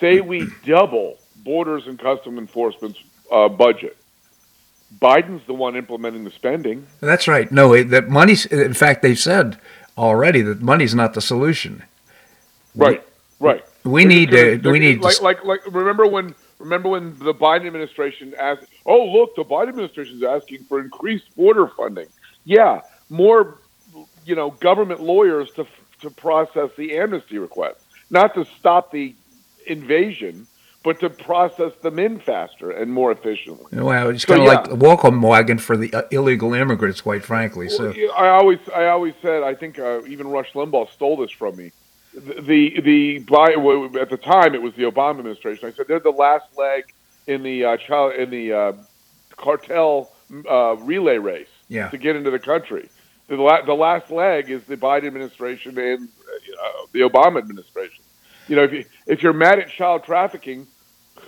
[0.00, 3.96] Say we double Borders and Custom Enforcement's uh, budget.
[4.98, 6.86] Biden's the one implementing the spending.
[7.00, 7.50] That's right.
[7.50, 9.58] No, that money's, in fact, they've said
[9.98, 11.82] already that money's not the solution.
[12.74, 13.02] Right,
[13.40, 13.64] right.
[13.86, 14.58] We need to.
[14.70, 19.36] We need like, like like remember when remember when the Biden administration asked, "Oh, look,
[19.36, 22.08] the Biden administration is asking for increased border funding."
[22.44, 23.58] Yeah, more
[24.24, 25.66] you know, government lawyers to
[26.00, 29.14] to process the amnesty request, not to stop the
[29.66, 30.46] invasion,
[30.84, 33.66] but to process them in faster and more efficiently.
[33.72, 34.54] Well, it's kind of yeah.
[34.54, 37.68] like a welcome wagon for the uh, illegal immigrants, quite frankly.
[37.68, 41.56] So I always, I always said, I think uh, even Rush Limbaugh stole this from
[41.56, 41.72] me
[42.16, 43.52] the the by
[44.00, 45.68] at the time it was the Obama administration.
[45.68, 46.92] I said they're the last leg
[47.26, 48.72] in the uh, child in the uh,
[49.36, 50.12] cartel
[50.48, 51.88] uh, relay race yeah.
[51.90, 52.88] to get into the country.
[53.28, 58.04] The, la- the last leg is the Biden administration and uh, the Obama administration.
[58.48, 60.66] You know, if you if you're mad at child trafficking,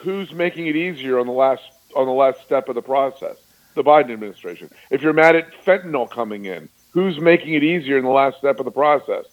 [0.00, 1.62] who's making it easier on the last
[1.96, 3.36] on the last step of the process?
[3.74, 4.70] The Biden administration.
[4.90, 8.58] If you're mad at fentanyl coming in, who's making it easier in the last step
[8.58, 9.26] of the process?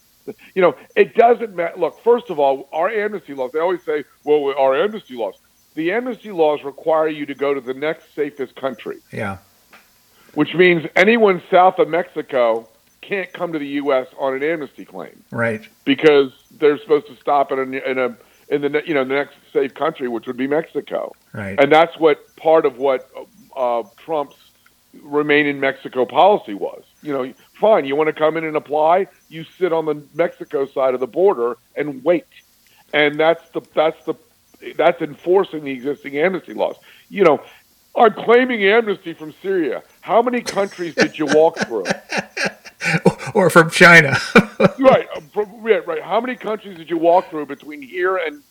[0.53, 1.77] You know, it doesn't matter.
[1.77, 5.35] Look, first of all, our amnesty laws, they always say, well, our amnesty laws.
[5.75, 8.97] The amnesty laws require you to go to the next safest country.
[9.11, 9.37] Yeah.
[10.33, 12.67] Which means anyone south of Mexico
[13.01, 14.07] can't come to the U.S.
[14.17, 15.23] on an amnesty claim.
[15.31, 15.67] Right.
[15.83, 19.35] Because they're supposed to stop in a, in a in the you know the next
[19.51, 21.13] safe country, which would be Mexico.
[21.33, 21.59] Right.
[21.59, 23.09] And that's what part of what
[23.55, 24.37] uh, Trump's
[25.01, 26.83] remain in Mexico policy was.
[27.05, 30.65] You know, fine, you want to come in and apply, you sit on the Mexico
[30.65, 32.25] side of the border and wait.
[32.93, 34.15] And that's the that's the
[34.75, 36.77] that's enforcing the existing amnesty laws.
[37.09, 37.43] You know,
[37.95, 39.83] I'm claiming amnesty from Syria.
[40.01, 41.85] How many countries did you walk through?
[43.35, 44.17] or from China.
[44.79, 46.01] right, uh, from, right, right.
[46.01, 48.41] How many countries did you walk through between here and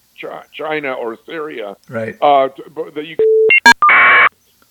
[0.53, 1.77] China or Syria?
[1.89, 2.17] Right.
[2.23, 2.49] Uh,
[2.95, 3.17] that you.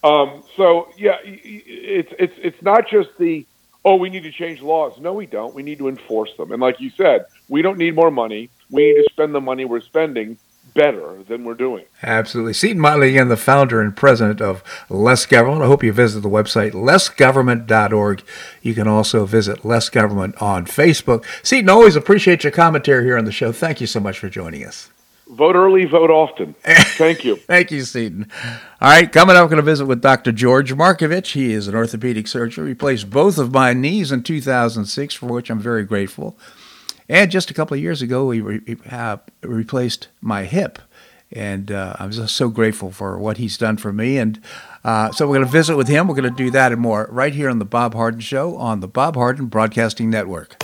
[0.04, 3.46] Um, so yeah, it's it's it's not just the
[3.86, 5.00] oh, we need to change laws.
[5.00, 5.54] No, we don't.
[5.54, 6.52] We need to enforce them.
[6.52, 8.50] And like you said, we don't need more money.
[8.70, 10.38] We need to spend the money we're spending
[10.74, 11.86] better than we're doing.
[12.02, 12.54] Absolutely.
[12.54, 15.64] Seton Motley, again, the founder and president of Less Government.
[15.64, 18.24] I hope you visit the website, lessgovernment.org.
[18.62, 21.26] You can also visit Less Government on Facebook.
[21.44, 23.52] Seton, always appreciate your commentary here on the show.
[23.52, 24.90] Thank you so much for joining us.
[25.34, 26.54] Vote early, vote often.
[26.64, 27.36] Thank you.
[27.48, 28.30] Thank you, Seton.
[28.80, 30.32] All right, coming up, we're going to visit with Dr.
[30.32, 31.32] George Markovich.
[31.34, 32.66] He is an orthopedic surgeon.
[32.66, 36.38] He replaced both of my knees in 2006, for which I'm very grateful.
[37.10, 40.80] And just a couple of years ago, he re- uh, replaced my hip.
[41.32, 44.20] And uh, I'm just so grateful for what he's done for me.
[44.20, 44.40] And
[44.84, 46.08] uh, so we're going to visit with him.
[46.08, 48.82] We're going to do that and more right here on The Bob Harden Show on
[48.82, 50.64] the Bob Harden Broadcasting Network.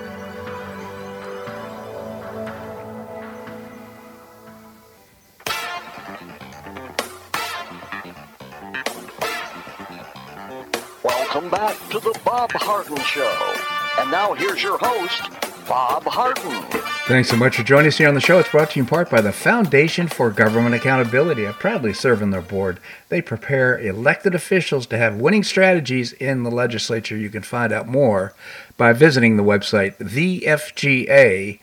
[11.51, 13.55] Back to the Bob Harden Show.
[13.99, 15.21] And now here's your host,
[15.67, 16.63] Bob Harden.
[17.07, 18.39] Thanks so much for joining us here on the show.
[18.39, 21.45] It's brought to you in part by the Foundation for Government Accountability.
[21.45, 22.79] I proudly serve on their board.
[23.09, 27.17] They prepare elected officials to have winning strategies in the legislature.
[27.17, 28.33] You can find out more
[28.77, 31.59] by visiting the website thefga.org.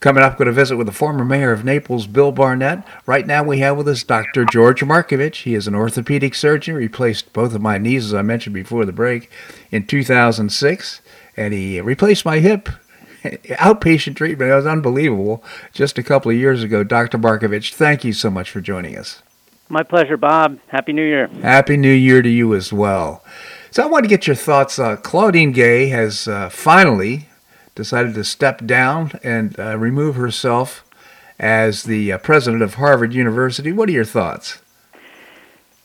[0.00, 2.86] Coming up, going to visit with the former mayor of Naples, Bill Barnett.
[3.04, 4.44] Right now, we have with us Dr.
[4.44, 5.42] George Markovich.
[5.42, 8.92] He is an orthopedic surgeon, replaced both of my knees, as I mentioned before the
[8.92, 9.28] break,
[9.72, 11.00] in 2006,
[11.36, 12.68] and he replaced my hip.
[13.24, 14.52] Outpatient treatment.
[14.52, 15.42] It was unbelievable.
[15.72, 17.18] Just a couple of years ago, Dr.
[17.18, 19.24] Markovich, thank you so much for joining us.
[19.68, 20.60] My pleasure, Bob.
[20.68, 21.26] Happy New Year.
[21.42, 23.24] Happy New Year to you as well.
[23.72, 24.78] So I want to get your thoughts.
[24.78, 27.27] Uh, Claudine Gay has uh, finally
[27.78, 30.84] decided to step down and uh, remove herself
[31.38, 33.70] as the uh, president of Harvard University.
[33.70, 34.60] What are your thoughts?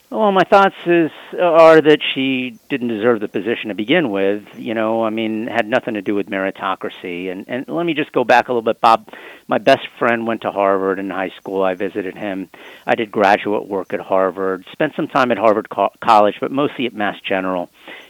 [0.09, 4.43] Well, my thoughts is are that she didn't deserve the position to begin with.
[4.55, 7.31] You know, I mean, had nothing to do with meritocracy.
[7.31, 9.09] And and let me just go back a little bit, Bob.
[9.47, 11.63] My best friend went to Harvard in high school.
[11.63, 12.49] I visited him.
[12.87, 14.65] I did graduate work at Harvard.
[14.71, 17.69] Spent some time at Harvard Co- College, but mostly at Mass General,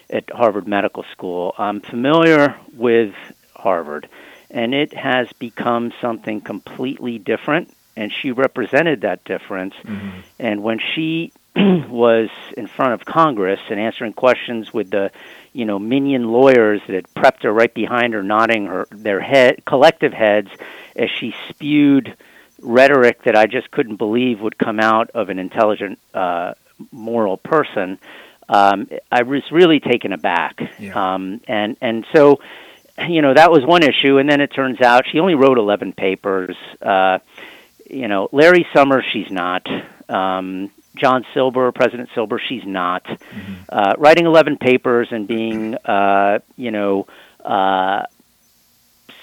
[0.10, 1.54] at Harvard Medical School.
[1.58, 3.14] I'm familiar with
[3.64, 4.08] Harvard,
[4.52, 7.74] and it has become something completely different.
[7.96, 9.76] And she represented that difference.
[9.84, 10.20] Mm-hmm.
[10.40, 15.12] And when she was in front of Congress and answering questions with the,
[15.54, 19.64] you know, minion lawyers that had prepped her right behind her, nodding her their head
[19.66, 20.50] collective heads
[20.96, 22.16] as she spewed
[22.60, 26.54] rhetoric that I just couldn't believe would come out of an intelligent, uh,
[26.92, 28.00] moral person.
[28.50, 31.14] Um, I was really taken aback, yeah.
[31.14, 32.40] um, and and so,
[32.98, 34.18] you know, that was one issue.
[34.18, 36.56] And then it turns out she only wrote eleven papers.
[36.82, 37.20] Uh,
[37.90, 39.68] you know, Larry Summers, she's not.
[40.10, 43.04] Um, John Silber, President Silber, she's not.
[43.06, 43.54] Mm-hmm.
[43.70, 47.08] Uh, writing 11 papers and being, uh, you know,
[47.44, 48.04] uh,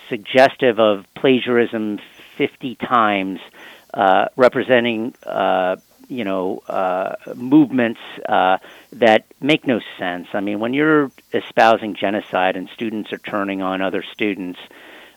[0.08, 1.98] suggestive of plagiarism
[2.36, 3.38] 50 times
[3.94, 5.76] uh, representing uh,
[6.10, 8.58] you know uh, movements uh,
[8.92, 10.28] that make no sense.
[10.32, 14.58] I mean, when you're espousing genocide and students are turning on other students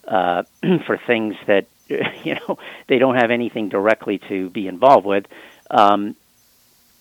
[0.07, 0.43] uh,
[0.85, 5.25] for things that you know they don't have anything directly to be involved with,
[5.71, 6.15] um,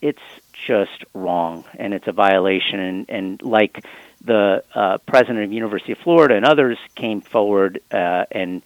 [0.01, 0.23] it's
[0.67, 2.81] just wrong and it's a violation.
[2.81, 3.85] And, and like
[4.25, 8.63] the uh, president of University of Florida and others came forward uh, and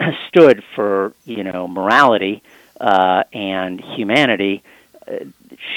[0.28, 4.62] stood for you know morality uh, and humanity.
[5.06, 5.24] Uh,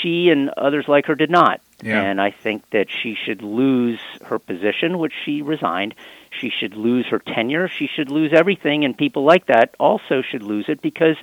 [0.02, 1.62] she and others like her did not.
[1.82, 2.02] Yeah.
[2.02, 5.96] And I think that she should lose her position, which she resigned.
[6.32, 7.68] She should lose her tenure.
[7.68, 8.86] She should lose everything.
[8.86, 11.18] And people like that also should lose it because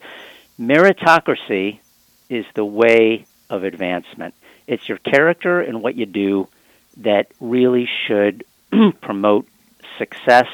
[0.59, 1.79] meritocracy
[2.29, 4.35] is the way of advancement.
[4.67, 6.49] It's your character and what you do
[6.99, 8.45] that really should
[9.01, 9.49] promote
[9.99, 10.47] success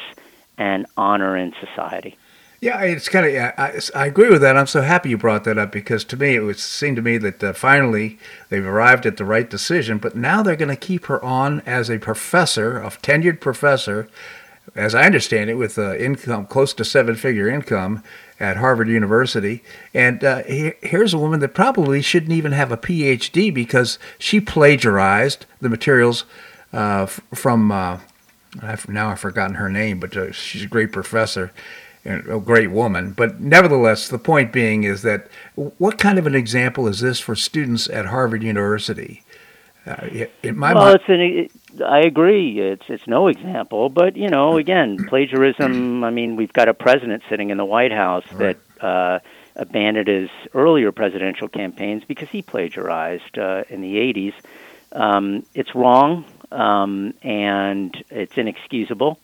[0.57, 2.17] and honor in society.
[2.61, 3.33] Yeah, it's kind of.
[3.33, 4.57] Yeah, I, I agree with that.
[4.57, 7.19] I'm so happy you brought that up because to me it would seem to me
[7.19, 9.99] that uh, finally they've arrived at the right decision.
[9.99, 14.09] But now they're going to keep her on as a professor, a tenured professor,
[14.75, 18.03] as I understand it, with uh, income close to seven-figure income
[18.41, 19.63] at Harvard University.
[19.93, 24.41] And uh, here, here's a woman that probably shouldn't even have a PhD because she
[24.41, 26.25] plagiarized the materials
[26.73, 27.71] uh, from.
[27.71, 28.01] Uh,
[28.63, 31.53] I've, now I've forgotten her name, but uh, she's a great professor
[32.07, 33.13] a great woman.
[33.13, 37.35] But nevertheless, the point being is that what kind of an example is this for
[37.35, 39.23] students at Harvard University?
[39.87, 41.21] Uh, in my well, mind, it's an.
[41.21, 42.59] It, I agree.
[42.59, 46.03] It's it's no example, but you know, again, plagiarism.
[46.03, 48.57] I mean, we've got a president sitting in the White House Right.
[48.81, 49.19] that uh,
[49.55, 54.35] abandoned his earlier presidential campaigns because he plagiarized uh, in the '80s.
[54.91, 59.21] Um, it's wrong, um, and it's inexcusable.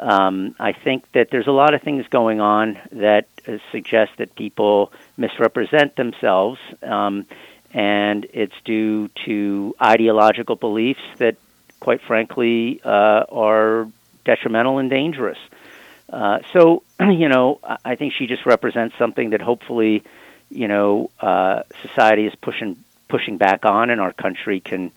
[0.00, 4.34] Um, I think that there's a lot of things going on that uh, suggest that
[4.34, 7.26] people misrepresent themselves, um,
[7.74, 11.36] and it's due to ideological beliefs that,
[11.80, 13.88] quite frankly, uh, are
[14.24, 15.38] detrimental and dangerous.
[16.10, 20.02] Uh, so, you know, I- think she just represents something that hopefully,
[20.50, 24.92] you know, uh, society is pushing pushing back on, and our country can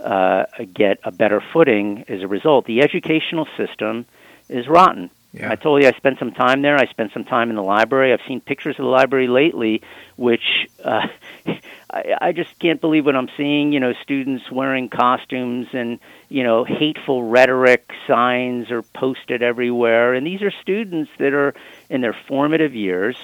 [0.00, 2.64] uh, get a better footing as a result.
[2.64, 4.06] The educational system
[4.48, 5.10] is rotten.
[5.36, 5.52] Yeah.
[5.52, 6.78] I told you I spent some time there.
[6.78, 8.12] I spent some time in the library.
[8.12, 9.82] I've seen pictures of the library lately,
[10.16, 11.06] which uh,
[11.90, 13.72] I, I just can't believe what I'm seeing.
[13.72, 15.98] You know, students wearing costumes and
[16.30, 21.54] you know hateful rhetoric signs are posted everywhere, and these are students that are
[21.90, 23.16] in their formative years.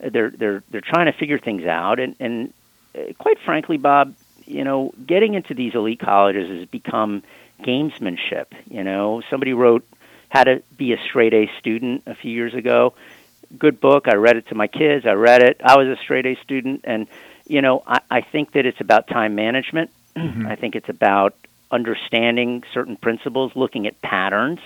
[0.00, 2.52] They're they're they're trying to figure things out, and and
[2.96, 4.14] uh, quite frankly, Bob,
[4.44, 7.22] you know, getting into these elite colleges has become
[7.62, 8.46] gamesmanship.
[8.68, 9.86] You know, somebody wrote
[10.30, 12.94] how to be a straight A student a few years ago.
[13.58, 14.06] Good book.
[14.08, 15.04] I read it to my kids.
[15.04, 15.60] I read it.
[15.62, 17.06] I was a straight A student, and
[17.46, 19.90] you know, I, I think that it's about time management.
[20.16, 20.48] Mm-hmm.
[20.48, 21.36] I think it's about
[21.70, 24.58] understanding certain principles, looking at patterns,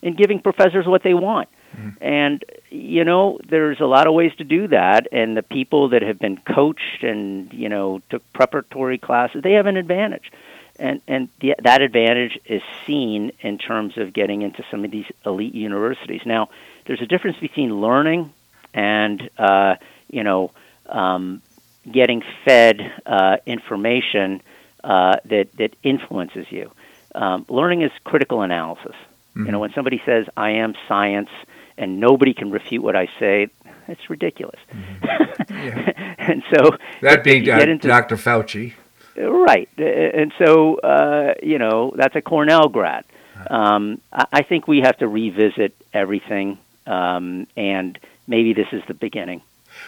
[0.00, 1.48] and giving professors what they want.
[1.76, 2.04] Mm-hmm.
[2.04, 5.08] And you know, there's a lot of ways to do that.
[5.10, 9.66] And the people that have been coached and you know took preparatory classes, they have
[9.66, 10.30] an advantage.
[10.78, 15.06] And and the, that advantage is seen in terms of getting into some of these
[15.24, 16.22] elite universities.
[16.24, 16.50] Now,
[16.86, 18.32] there's a difference between learning
[18.74, 19.76] and uh,
[20.10, 20.52] you know
[20.86, 21.42] um,
[21.90, 24.42] getting fed uh, information
[24.84, 26.70] uh, that that influences you.
[27.14, 28.94] Um, learning is critical analysis.
[29.34, 31.28] You know, when somebody says, "I am science,"
[31.76, 33.48] and nobody can refute what I say,
[33.88, 34.58] it's ridiculous.
[35.48, 38.16] and so that being uh, Dr.
[38.16, 38.74] Fauci.
[39.16, 43.04] Right, Uh, and so uh, you know that's a Cornell grad.
[43.50, 48.94] Um, I, I think we have to revisit everything, um, and maybe this is the
[48.94, 49.42] beginning.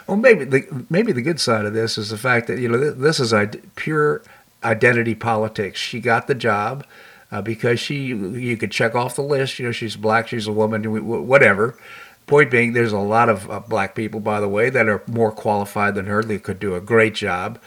[0.07, 2.91] Well, maybe the maybe the good side of this is the fact that you know
[2.91, 4.23] this is id- pure
[4.65, 5.79] identity politics.
[5.79, 6.87] She got the job
[7.31, 9.59] uh, because she you could check off the list.
[9.59, 11.79] You know, she's black, she's a woman, wh- wh- whatever.
[12.27, 15.33] Point being, there's a lot of uh, black people, by the way, that are more
[15.33, 16.23] qualified than her.
[16.23, 17.59] They could do a great job.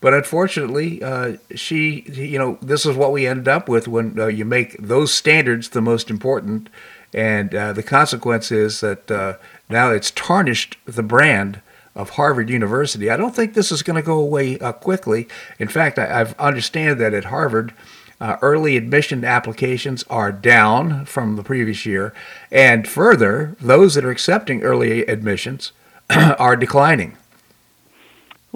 [0.00, 4.26] But unfortunately, uh, she, you know, this is what we ended up with when uh,
[4.26, 6.68] you make those standards the most important.
[7.14, 9.34] And uh, the consequence is that uh,
[9.70, 11.60] now it's tarnished the brand
[11.94, 13.10] of Harvard University.
[13.10, 15.26] I don't think this is going to go away uh, quickly.
[15.58, 17.72] In fact, I, I've understand that at Harvard,
[18.20, 22.14] uh, early admission applications are down from the previous year,
[22.50, 25.72] and further, those that are accepting early admissions
[26.10, 27.16] are declining.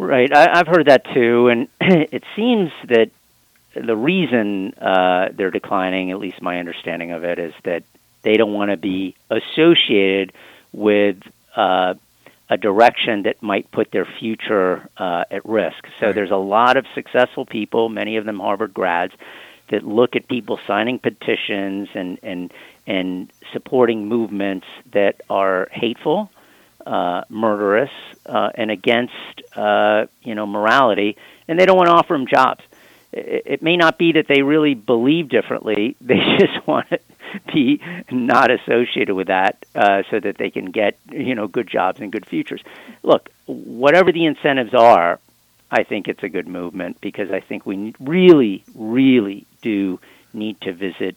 [0.00, 3.10] Right, I, I've heard that too, and it seems that
[3.74, 7.82] the reason uh, they're declining, at least my understanding of it, is that
[8.22, 10.32] they don't want to be associated
[10.72, 11.18] with
[11.54, 11.94] uh,
[12.48, 15.84] a direction that might put their future uh, at risk.
[15.98, 16.14] So Right.
[16.14, 19.12] there's a lot of successful people, many of them Harvard grads,
[19.68, 22.52] that look at people signing petitions and and
[22.86, 26.30] and supporting movements that are hateful,
[26.86, 27.90] uh, murderous,
[28.26, 29.14] uh, and against
[29.54, 31.16] uh, you know morality,
[31.48, 32.62] and they don't want to offer them jobs.
[33.12, 37.00] It, it may not be that they really believe differently; they just want to
[37.52, 42.00] be not associated with that, uh, so that they can get you know good jobs
[42.00, 42.62] and good futures.
[43.02, 45.18] Look, whatever the incentives are,
[45.70, 50.00] I think it's a good movement because I think we really, really do
[50.32, 51.16] need to visit,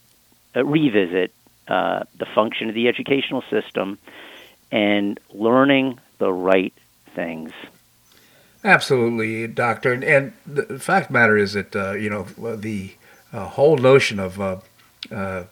[0.56, 1.34] uh, revisit
[1.68, 3.98] uh, the function of the educational system
[4.74, 6.74] and learning the right
[7.14, 7.52] things.
[8.64, 9.94] Absolutely, doctor.
[9.94, 12.24] And, and the fact the matter is that uh, you know
[12.56, 12.96] the
[13.32, 14.58] uh, whole notion of uh,
[15.12, 15.44] uh,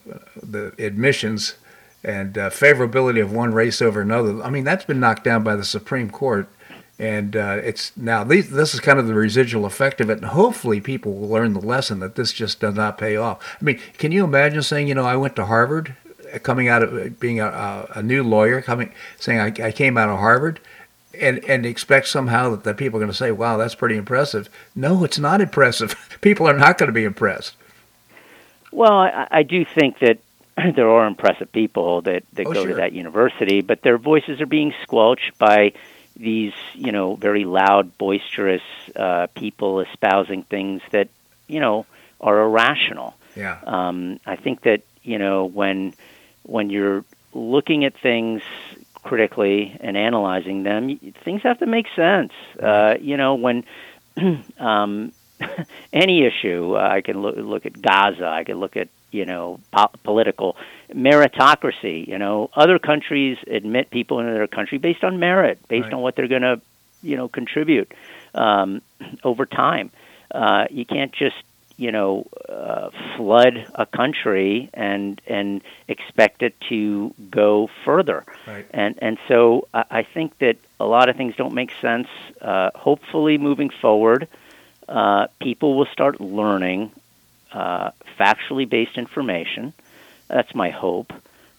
[0.41, 1.55] the admissions
[2.03, 4.41] and uh, favorability of one race over another.
[4.41, 6.47] I mean, that's been knocked down by the Supreme Court,
[6.97, 10.17] and uh, it's now these, this is kind of the residual effect of it.
[10.17, 13.57] And hopefully, people will learn the lesson that this just does not pay off.
[13.61, 15.95] I mean, can you imagine saying, you know, I went to Harvard,
[16.39, 20.09] coming out of being a, a, a new lawyer, coming saying I, I came out
[20.09, 20.59] of Harvard
[21.19, 24.49] and and expect somehow that the people are going to say, "Wow, that's pretty impressive."
[24.75, 25.95] No, it's not impressive.
[26.21, 27.55] People are not going to be impressed.
[28.71, 30.19] Well, I, I do think that
[30.75, 32.67] there are impressive people that, that Oh, go sure.
[32.69, 35.73] to that university, but their voices are being squelched by
[36.15, 38.61] these, you know, very loud, boisterous
[38.95, 41.09] uh, people espousing things that,
[41.47, 41.85] you know,
[42.21, 43.15] are irrational.
[43.35, 45.93] Yeah, Um, I think that you know when
[46.43, 48.41] when you're looking at things
[49.03, 52.31] critically and analyzing them, things have to make sense.
[52.61, 53.63] Uh, you know when
[54.59, 55.11] um,
[55.93, 58.27] any issue, uh, I can look, look at Gaza.
[58.27, 60.55] I can look at you know po- political
[60.93, 62.07] meritocracy.
[62.07, 65.93] You know other countries admit people into their country based on merit, based Right.
[65.93, 66.61] on what they're going to
[67.01, 67.91] you know contribute
[68.35, 68.81] um,
[69.23, 69.91] over time.
[70.33, 71.35] Uh, you can't just
[71.81, 78.23] you know uh, flood a country and and expect it to go further.
[78.45, 78.67] Right.
[78.71, 82.07] And and so I, I think that a lot of things don't make sense.
[82.39, 84.27] Uh, hopefully, moving forward,
[84.87, 86.91] uh, people will start learning
[87.51, 89.73] uh, factually based information.
[90.27, 91.11] That's my hope.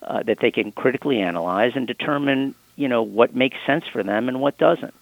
[0.03, 4.29] Uh, that they can critically analyze and determine, you know, what makes sense for them
[4.29, 4.95] and what doesn't.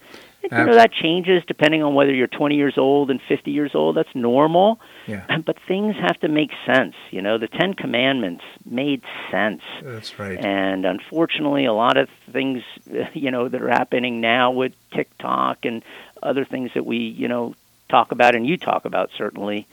[0.43, 3.75] And, you know, that changes depending on whether you're 20 years old and 50 years
[3.75, 3.97] old.
[3.97, 4.81] That's normal.
[5.07, 6.95] yeah, But things have to make sense.
[7.11, 9.63] You know, the Ten Commandments made sense.
[9.83, 10.39] that's right.
[10.43, 12.63] And unfortunately, a lot of things,
[13.13, 15.83] you know, that are happening now with TikTok and
[16.23, 17.55] other things that we, you know,
[17.89, 19.67] talk about and you talk about certainly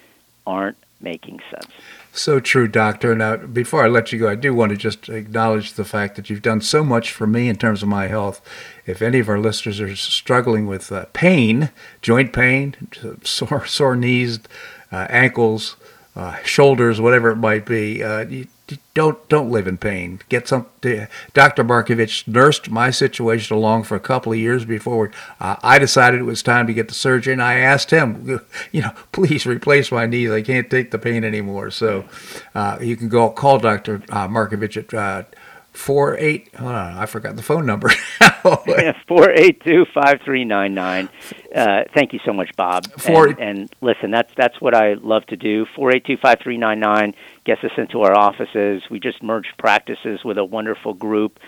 [0.45, 1.71] aren't making sense.
[2.17, 3.13] So true, Doctor.
[3.13, 6.31] Now, before I let you go, I do want to just acknowledge the fact that
[6.31, 8.41] you've done so much for me in terms of my health.
[8.87, 11.69] If any of our listeners are struggling with uh, pain,
[12.01, 12.75] joint pain,
[13.23, 14.39] sore, sore knees,
[14.91, 15.75] uh, ankles,
[16.15, 18.47] uh, shoulders, whatever it might be, uh, you,
[18.93, 20.19] don't don't live in pain.
[20.29, 20.67] Get some.
[21.33, 21.63] Dr.
[21.63, 26.23] Markovich nursed my situation along for a couple of years before uh, I decided it
[26.23, 28.41] was time to get the surgery, and I asked him,
[28.71, 30.31] you know, please replace my knees.
[30.31, 31.71] I can't take the pain anymore.
[31.71, 32.05] So
[32.55, 34.01] uh, you can go call Dr.
[34.09, 35.23] Uh, Markovich at uh,
[35.77, 36.53] four eight.
[36.55, 37.89] Hold on, I forgot the phone number.
[39.07, 41.09] Four eight two five three nine nine.
[41.53, 42.89] Uh, thank you so much, Bob.
[42.99, 45.65] Four- and, and listen, that's that's what I love to do.
[45.75, 47.13] Four eight two five three nine nine
[47.47, 48.83] gets us into our offices.
[48.91, 51.39] We just merged practices with a wonderful group,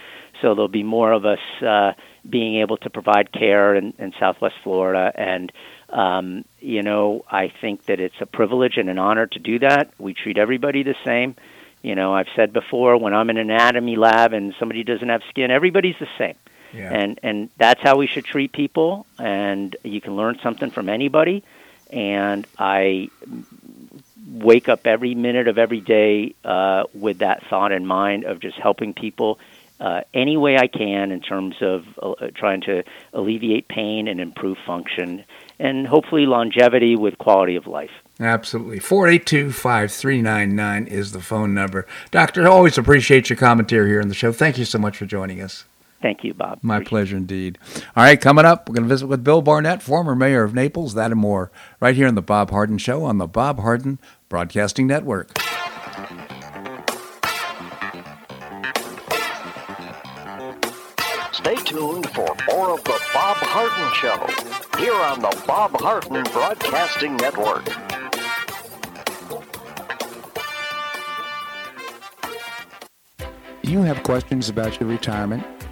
[0.41, 1.93] so there'll be more of us uh,
[2.28, 5.12] being able to provide care in, in Southwest Florida.
[5.14, 5.52] And
[5.89, 9.91] um, you know, I think that it's a privilege and an honor to do that.
[10.00, 11.36] We treat everybody the same.
[11.84, 15.22] You know, I've said before, when I'm in an anatomy lab and somebody doesn't have
[15.30, 16.36] skin, everybody's the same
[16.74, 16.93] yeah.
[16.93, 21.43] and and that's how we should treat people and you can learn something from anybody
[21.89, 23.10] and i
[24.32, 28.58] wake up every minute of every day uh, with that thought in mind of just
[28.58, 29.40] helping people
[29.80, 34.58] uh, any way i can in terms of uh, trying to alleviate pain and improve
[34.66, 35.24] function
[35.60, 38.80] and hopefully longevity with quality of life Absolutely.
[38.80, 41.88] 482 5399 is the phone number.
[42.12, 44.34] Doctor, always appreciate your commentary here on the show.
[44.34, 45.64] Thank you so much for joining us.
[46.02, 47.58] Thank you bob My Appreciate pleasure indeed.
[47.95, 50.93] All right, coming up, we're going to visit with Bill Barnett, former mayor of Naples,
[50.93, 54.88] that and more, right here on The Bob Harden Show on the Bob Harden Broadcasting
[54.88, 55.38] Network.
[61.32, 67.16] Stay tuned for more of the Bob Harden Show here on the Bob Harden Broadcasting
[67.18, 67.66] Network.
[73.64, 75.45] Do you have questions about your retirement?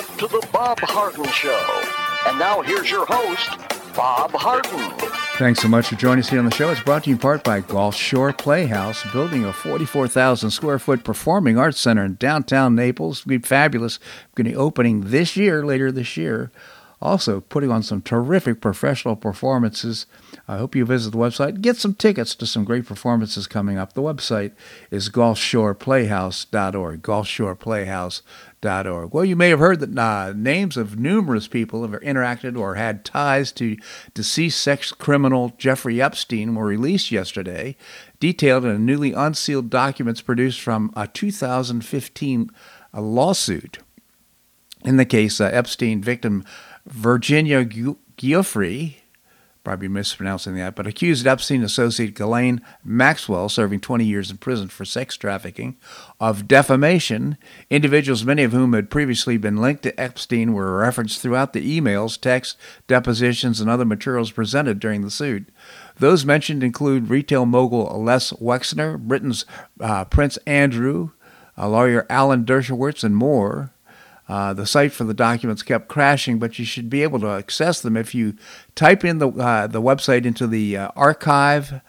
[0.00, 1.82] Back to the Bob Harden Show.
[2.26, 3.50] And now here's your host,
[3.94, 4.90] Bob Harden.
[5.36, 6.70] Thanks so much for joining us here on the show.
[6.70, 11.04] It's brought to you in part by Gulf Shore Playhouse, building a 44,000 square foot
[11.04, 13.18] performing arts center in downtown Naples.
[13.18, 13.98] It's going to be fabulous.
[14.34, 16.50] Going to be opening this year, later this year.
[17.02, 20.04] Also, putting on some terrific professional performances.
[20.46, 21.62] I hope you visit the website.
[21.62, 23.94] Get some tickets to some great performances coming up.
[23.94, 24.52] The website
[24.90, 27.02] is gulfshoreplayhouse.org.
[28.60, 29.12] Gulfshoreplayhouse.org.
[29.12, 32.74] Well, you may have heard that uh, names of numerous people who have interacted or
[32.74, 33.76] had ties to
[34.14, 37.76] deceased sex criminal Jeffrey Epstein were released yesterday,
[38.18, 42.50] detailed in newly unsealed documents produced from a 2015
[42.92, 43.78] uh, lawsuit.
[44.84, 46.44] In the case, uh, Epstein victim
[46.86, 48.94] Virginia Giuffre,
[49.62, 54.84] probably mispronouncing that, but accused Epstein associate Ghislaine Maxwell, serving 20 years in prison for
[54.84, 55.76] sex trafficking,
[56.18, 57.36] of defamation.
[57.68, 62.20] Individuals, many of whom had previously been linked to Epstein, were referenced throughout the emails,
[62.20, 62.56] texts,
[62.86, 65.48] depositions, and other materials presented during the suit.
[65.98, 69.44] Those mentioned include retail mogul Les Wexner, Britain's
[69.80, 71.10] uh, Prince Andrew,
[71.58, 73.72] lawyer Alan Dershowitz, and more.
[74.30, 77.80] Uh, the site for the documents kept crashing, but you should be able to access
[77.80, 78.36] them if you
[78.76, 81.82] type in the uh, the website into the uh, archive.ph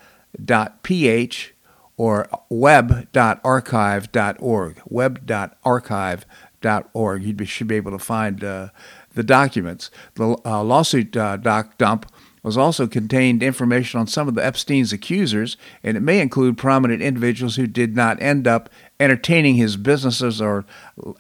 [1.98, 4.82] or web.archive.org.
[4.88, 7.24] Web.archive.org.
[7.24, 8.70] You should be able to find uh,
[9.14, 9.92] the documents.
[10.16, 12.12] The uh, lawsuit uh, doc dump
[12.42, 17.04] was also contained information on some of the Epstein's accusers, and it may include prominent
[17.04, 18.68] individuals who did not end up
[19.02, 20.64] entertaining his businesses or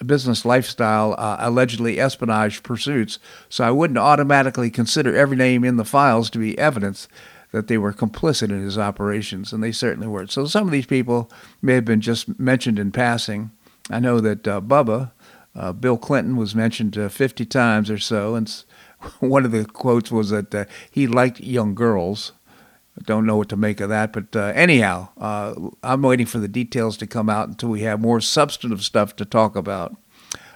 [0.05, 3.17] business lifestyle uh, allegedly espionage pursuits.
[3.49, 7.07] So I wouldn't automatically consider every name in the files to be evidence
[7.51, 10.27] that they were complicit in his operations, and they certainly were.
[10.27, 11.29] So some of these people
[11.61, 13.51] may have been just mentioned in passing.
[13.89, 15.11] I know that uh, Bubba,
[15.55, 18.63] uh, Bill Clinton, was mentioned uh, 50 times or so, and
[19.19, 22.31] one of the quotes was that uh, he liked young girls.
[23.05, 26.47] Don't know what to make of that, but uh, anyhow, uh, I'm waiting for the
[26.47, 29.95] details to come out until we have more substantive stuff to talk about.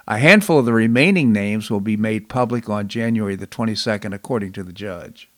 [0.07, 4.51] A handful of the remaining names will be made public on January the 22nd, according
[4.53, 5.29] to the judge.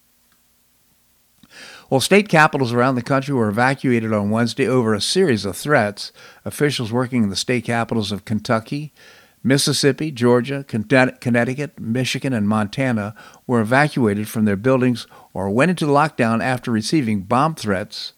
[1.89, 6.11] Well, state capitals around the country were evacuated on Wednesday over a series of threats.
[6.43, 8.93] Officials working in the state capitals of Kentucky,
[9.41, 15.07] Mississippi, Georgia, Connecticut, Michigan, and Montana were evacuated from their buildings
[15.37, 18.13] or went into lockdown after receiving bomb threats.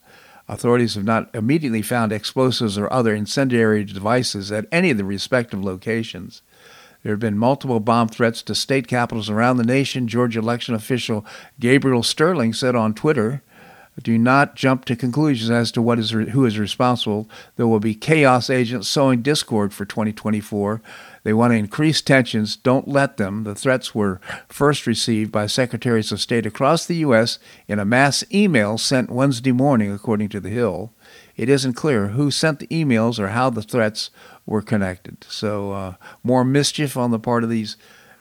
[0.48, 5.62] Authorities have not immediately found explosives or other incendiary devices at any of the respective
[5.62, 6.42] locations.
[7.04, 10.08] There have been multiple bomb threats to state capitals around the nation.
[10.08, 11.26] Georgia election official
[11.60, 13.42] Gabriel Sterling said on Twitter
[14.04, 17.30] do not jump to conclusions as to what is re- who is responsible.
[17.56, 20.82] There will be chaos agents sowing discord for 2024.
[21.24, 22.56] They want to increase tensions.
[22.56, 23.44] Don't let them.
[23.44, 27.40] The threats were first received by secretaries of state across the U.S.
[27.68, 30.94] in a mass email sent Wednesday morning, according to The Hill.
[31.36, 34.12] it isn't clear who sent the emails or how the threats
[34.46, 35.26] were connected.
[35.30, 35.94] So, uh,
[36.24, 37.78] more mischief on the part of these.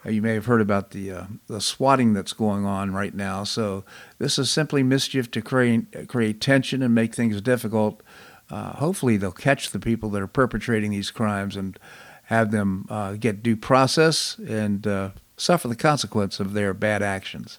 [0.06, 3.44] Uh, you may have heard about the uh, the swatting that's going on right now.
[3.44, 3.84] So,
[4.18, 8.02] this is simply mischief to create create tension and make things difficult.
[8.50, 11.78] Uh, hopefully, they'll catch the people that are perpetrating these crimes and
[12.24, 17.58] have them uh, get due process and uh, suffer the consequence of their bad actions.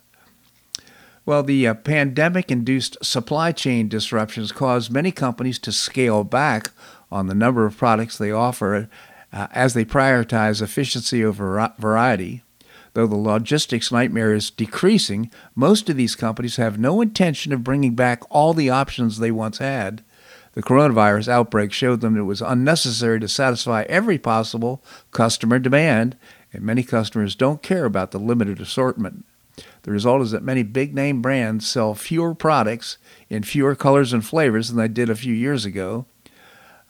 [1.26, 6.72] Well, the uh, pandemic induced supply chain disruptions caused many companies to scale back
[7.12, 8.90] on the number of products they offer
[9.32, 12.44] uh, as they prioritize efficiency over variety.
[13.00, 17.96] Though the logistics nightmare is decreasing, most of these companies have no intention of bringing
[17.96, 20.04] back all the options they once had.
[20.52, 26.18] The coronavirus outbreak showed them it was unnecessary to satisfy every possible customer demand,
[26.52, 29.24] and many customers don't care about the limited assortment.
[29.84, 32.98] The result is that many big name brands sell fewer products
[33.30, 36.06] in fewer colors and flavors than they did a few years ago.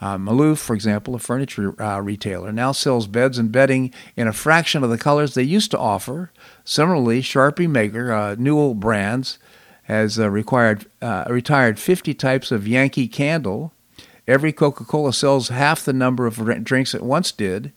[0.02, 4.34] Uh, Malouf, for example, a furniture uh, retailer, now sells beds and bedding in a
[4.34, 6.32] fraction of the colors they used to offer.
[6.64, 9.39] Similarly, Sharpie maker uh, Newell Brands
[9.84, 13.74] has uh, required, uh, retired 50 types of Yankee Candle.
[14.28, 17.74] Every Coca Cola sells half the number of drinks it once did.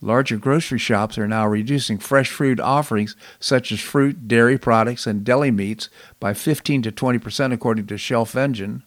[0.00, 5.24] Larger grocery shops are now reducing fresh food offerings such as fruit, dairy products, and
[5.24, 5.88] deli meats
[6.20, 8.82] by 15 to 20 percent, according to Shelf Engine.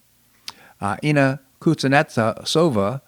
[0.80, 3.00] Uh, Ina Kuznetsova,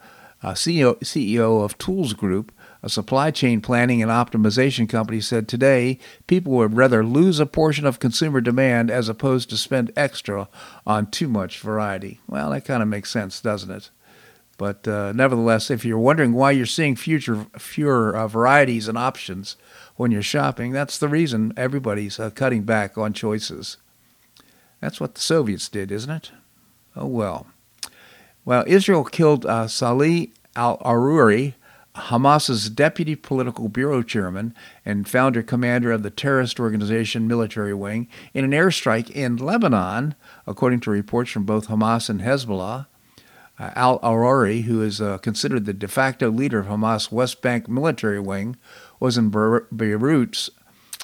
[0.42, 5.98] uh, CEO, CEO of Tools Group, a supply chain planning and optimization company, said today
[6.26, 10.48] people would rather lose a portion of consumer demand as opposed to spend extra
[10.86, 12.20] on too much variety.
[12.26, 13.90] Well, that kind of makes sense, doesn't it?
[14.56, 19.56] But uh, nevertheless, if you're wondering why you're seeing future, fewer uh, varieties and options
[19.96, 23.78] when you're shopping, that's the reason everybody's uh, cutting back on choices.
[24.80, 26.32] That's what the Soviets did, isn't it?
[26.96, 27.46] Oh well.
[28.44, 31.54] Well, Israel killed uh, Salih al Aruri,
[31.94, 38.44] Hamas's deputy political bureau chairman and founder commander of the terrorist organization military wing, in
[38.44, 40.14] an airstrike in Lebanon,
[40.46, 42.86] according to reports from both Hamas and Hezbollah.
[43.58, 47.68] Uh, Al Aruri, who is uh, considered the de facto leader of Hamas West Bank
[47.68, 48.56] military wing,
[48.98, 50.48] was in Beirut's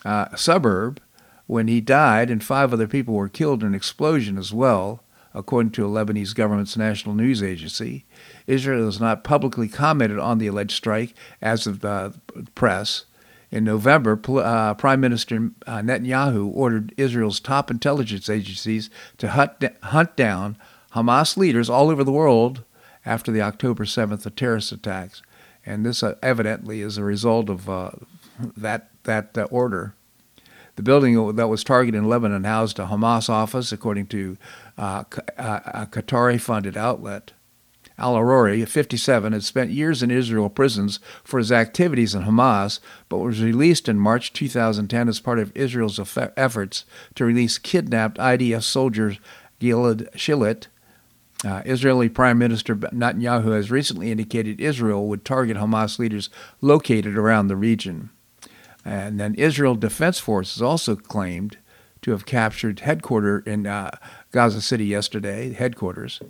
[0.06, 1.00] uh, suburb
[1.46, 5.02] when he died, and five other people were killed in an explosion as well,
[5.36, 8.06] according to a Lebanese government's national news agency.
[8.46, 12.14] Israel has not publicly commented on the alleged strike as of the
[12.54, 13.04] press.
[13.50, 20.16] In November, uh, Prime Minister uh, Netanyahu ordered Israel's top intelligence agencies to hunt, hunt
[20.16, 20.56] down
[20.94, 22.64] Hamas leaders all over the world
[23.04, 25.22] after the October 7th terrorist attacks.
[25.64, 27.90] And this uh, evidently is a result of uh,
[28.56, 29.94] that, that uh, order.
[30.76, 34.36] The building that was targeted in Lebanon housed a Hamas office, according to
[34.78, 35.04] uh,
[35.36, 37.32] a Qatari funded outlet.
[37.98, 43.18] Al Aruri, 57, had spent years in Israel prisons for his activities in Hamas, but
[43.18, 45.98] was released in March 2010 as part of Israel's
[46.36, 49.16] efforts to release kidnapped IDF soldier
[49.60, 50.66] Gilad Shalit
[51.44, 57.48] uh, Israeli Prime Minister Netanyahu has recently indicated Israel would target Hamas leaders located around
[57.48, 58.10] the region.
[58.84, 61.58] And then Israel Defense Forces also claimed
[62.02, 63.90] to have captured headquarters in uh,
[64.36, 66.20] Gaza City yesterday, headquarters.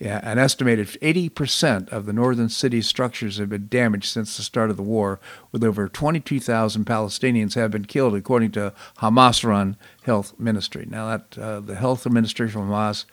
[0.00, 4.70] Yeah, an estimated 80% of the northern city's structures have been damaged since the start
[4.70, 5.20] of the war,
[5.52, 10.84] with over 22,000 Palestinians have been killed, according to Hamas-run Health Ministry.
[10.90, 13.04] Now, that uh, the Health Ministry from Hamas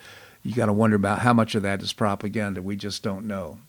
[0.44, 2.62] you got to wonder about how much of that is propaganda.
[2.62, 3.60] We just don't know.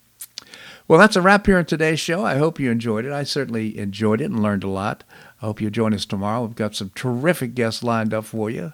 [0.89, 2.25] Well, that's a wrap here on today's show.
[2.25, 3.13] I hope you enjoyed it.
[3.13, 5.05] I certainly enjoyed it and learned a lot.
[5.41, 6.45] I hope you'll join us tomorrow.
[6.45, 8.73] We've got some terrific guests lined up for you,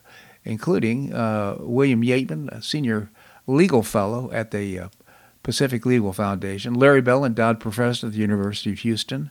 [0.48, 3.10] including uh, William Yeatman, a senior
[3.46, 4.88] legal fellow at the uh,
[5.42, 9.30] Pacific Legal Foundation, Larry Bell, endowed professor at the University of Houston,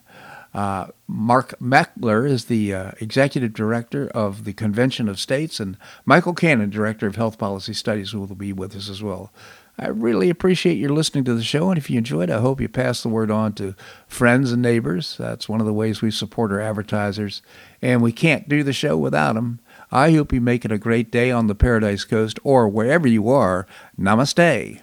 [0.53, 6.33] uh, Mark Meckler is the uh, executive director of the Convention of States, and Michael
[6.33, 9.31] Cannon, director of Health Policy Studies, will be with us as well.
[9.77, 12.67] I really appreciate your listening to the show, and if you enjoyed, I hope you
[12.67, 13.75] pass the word on to
[14.07, 15.15] friends and neighbors.
[15.19, 17.43] That's one of the ways we support our advertisers,
[17.79, 19.59] and we can't do the show without them.
[19.91, 23.29] I hope you make it a great day on the Paradise Coast or wherever you
[23.29, 23.65] are.
[23.97, 24.81] Namaste.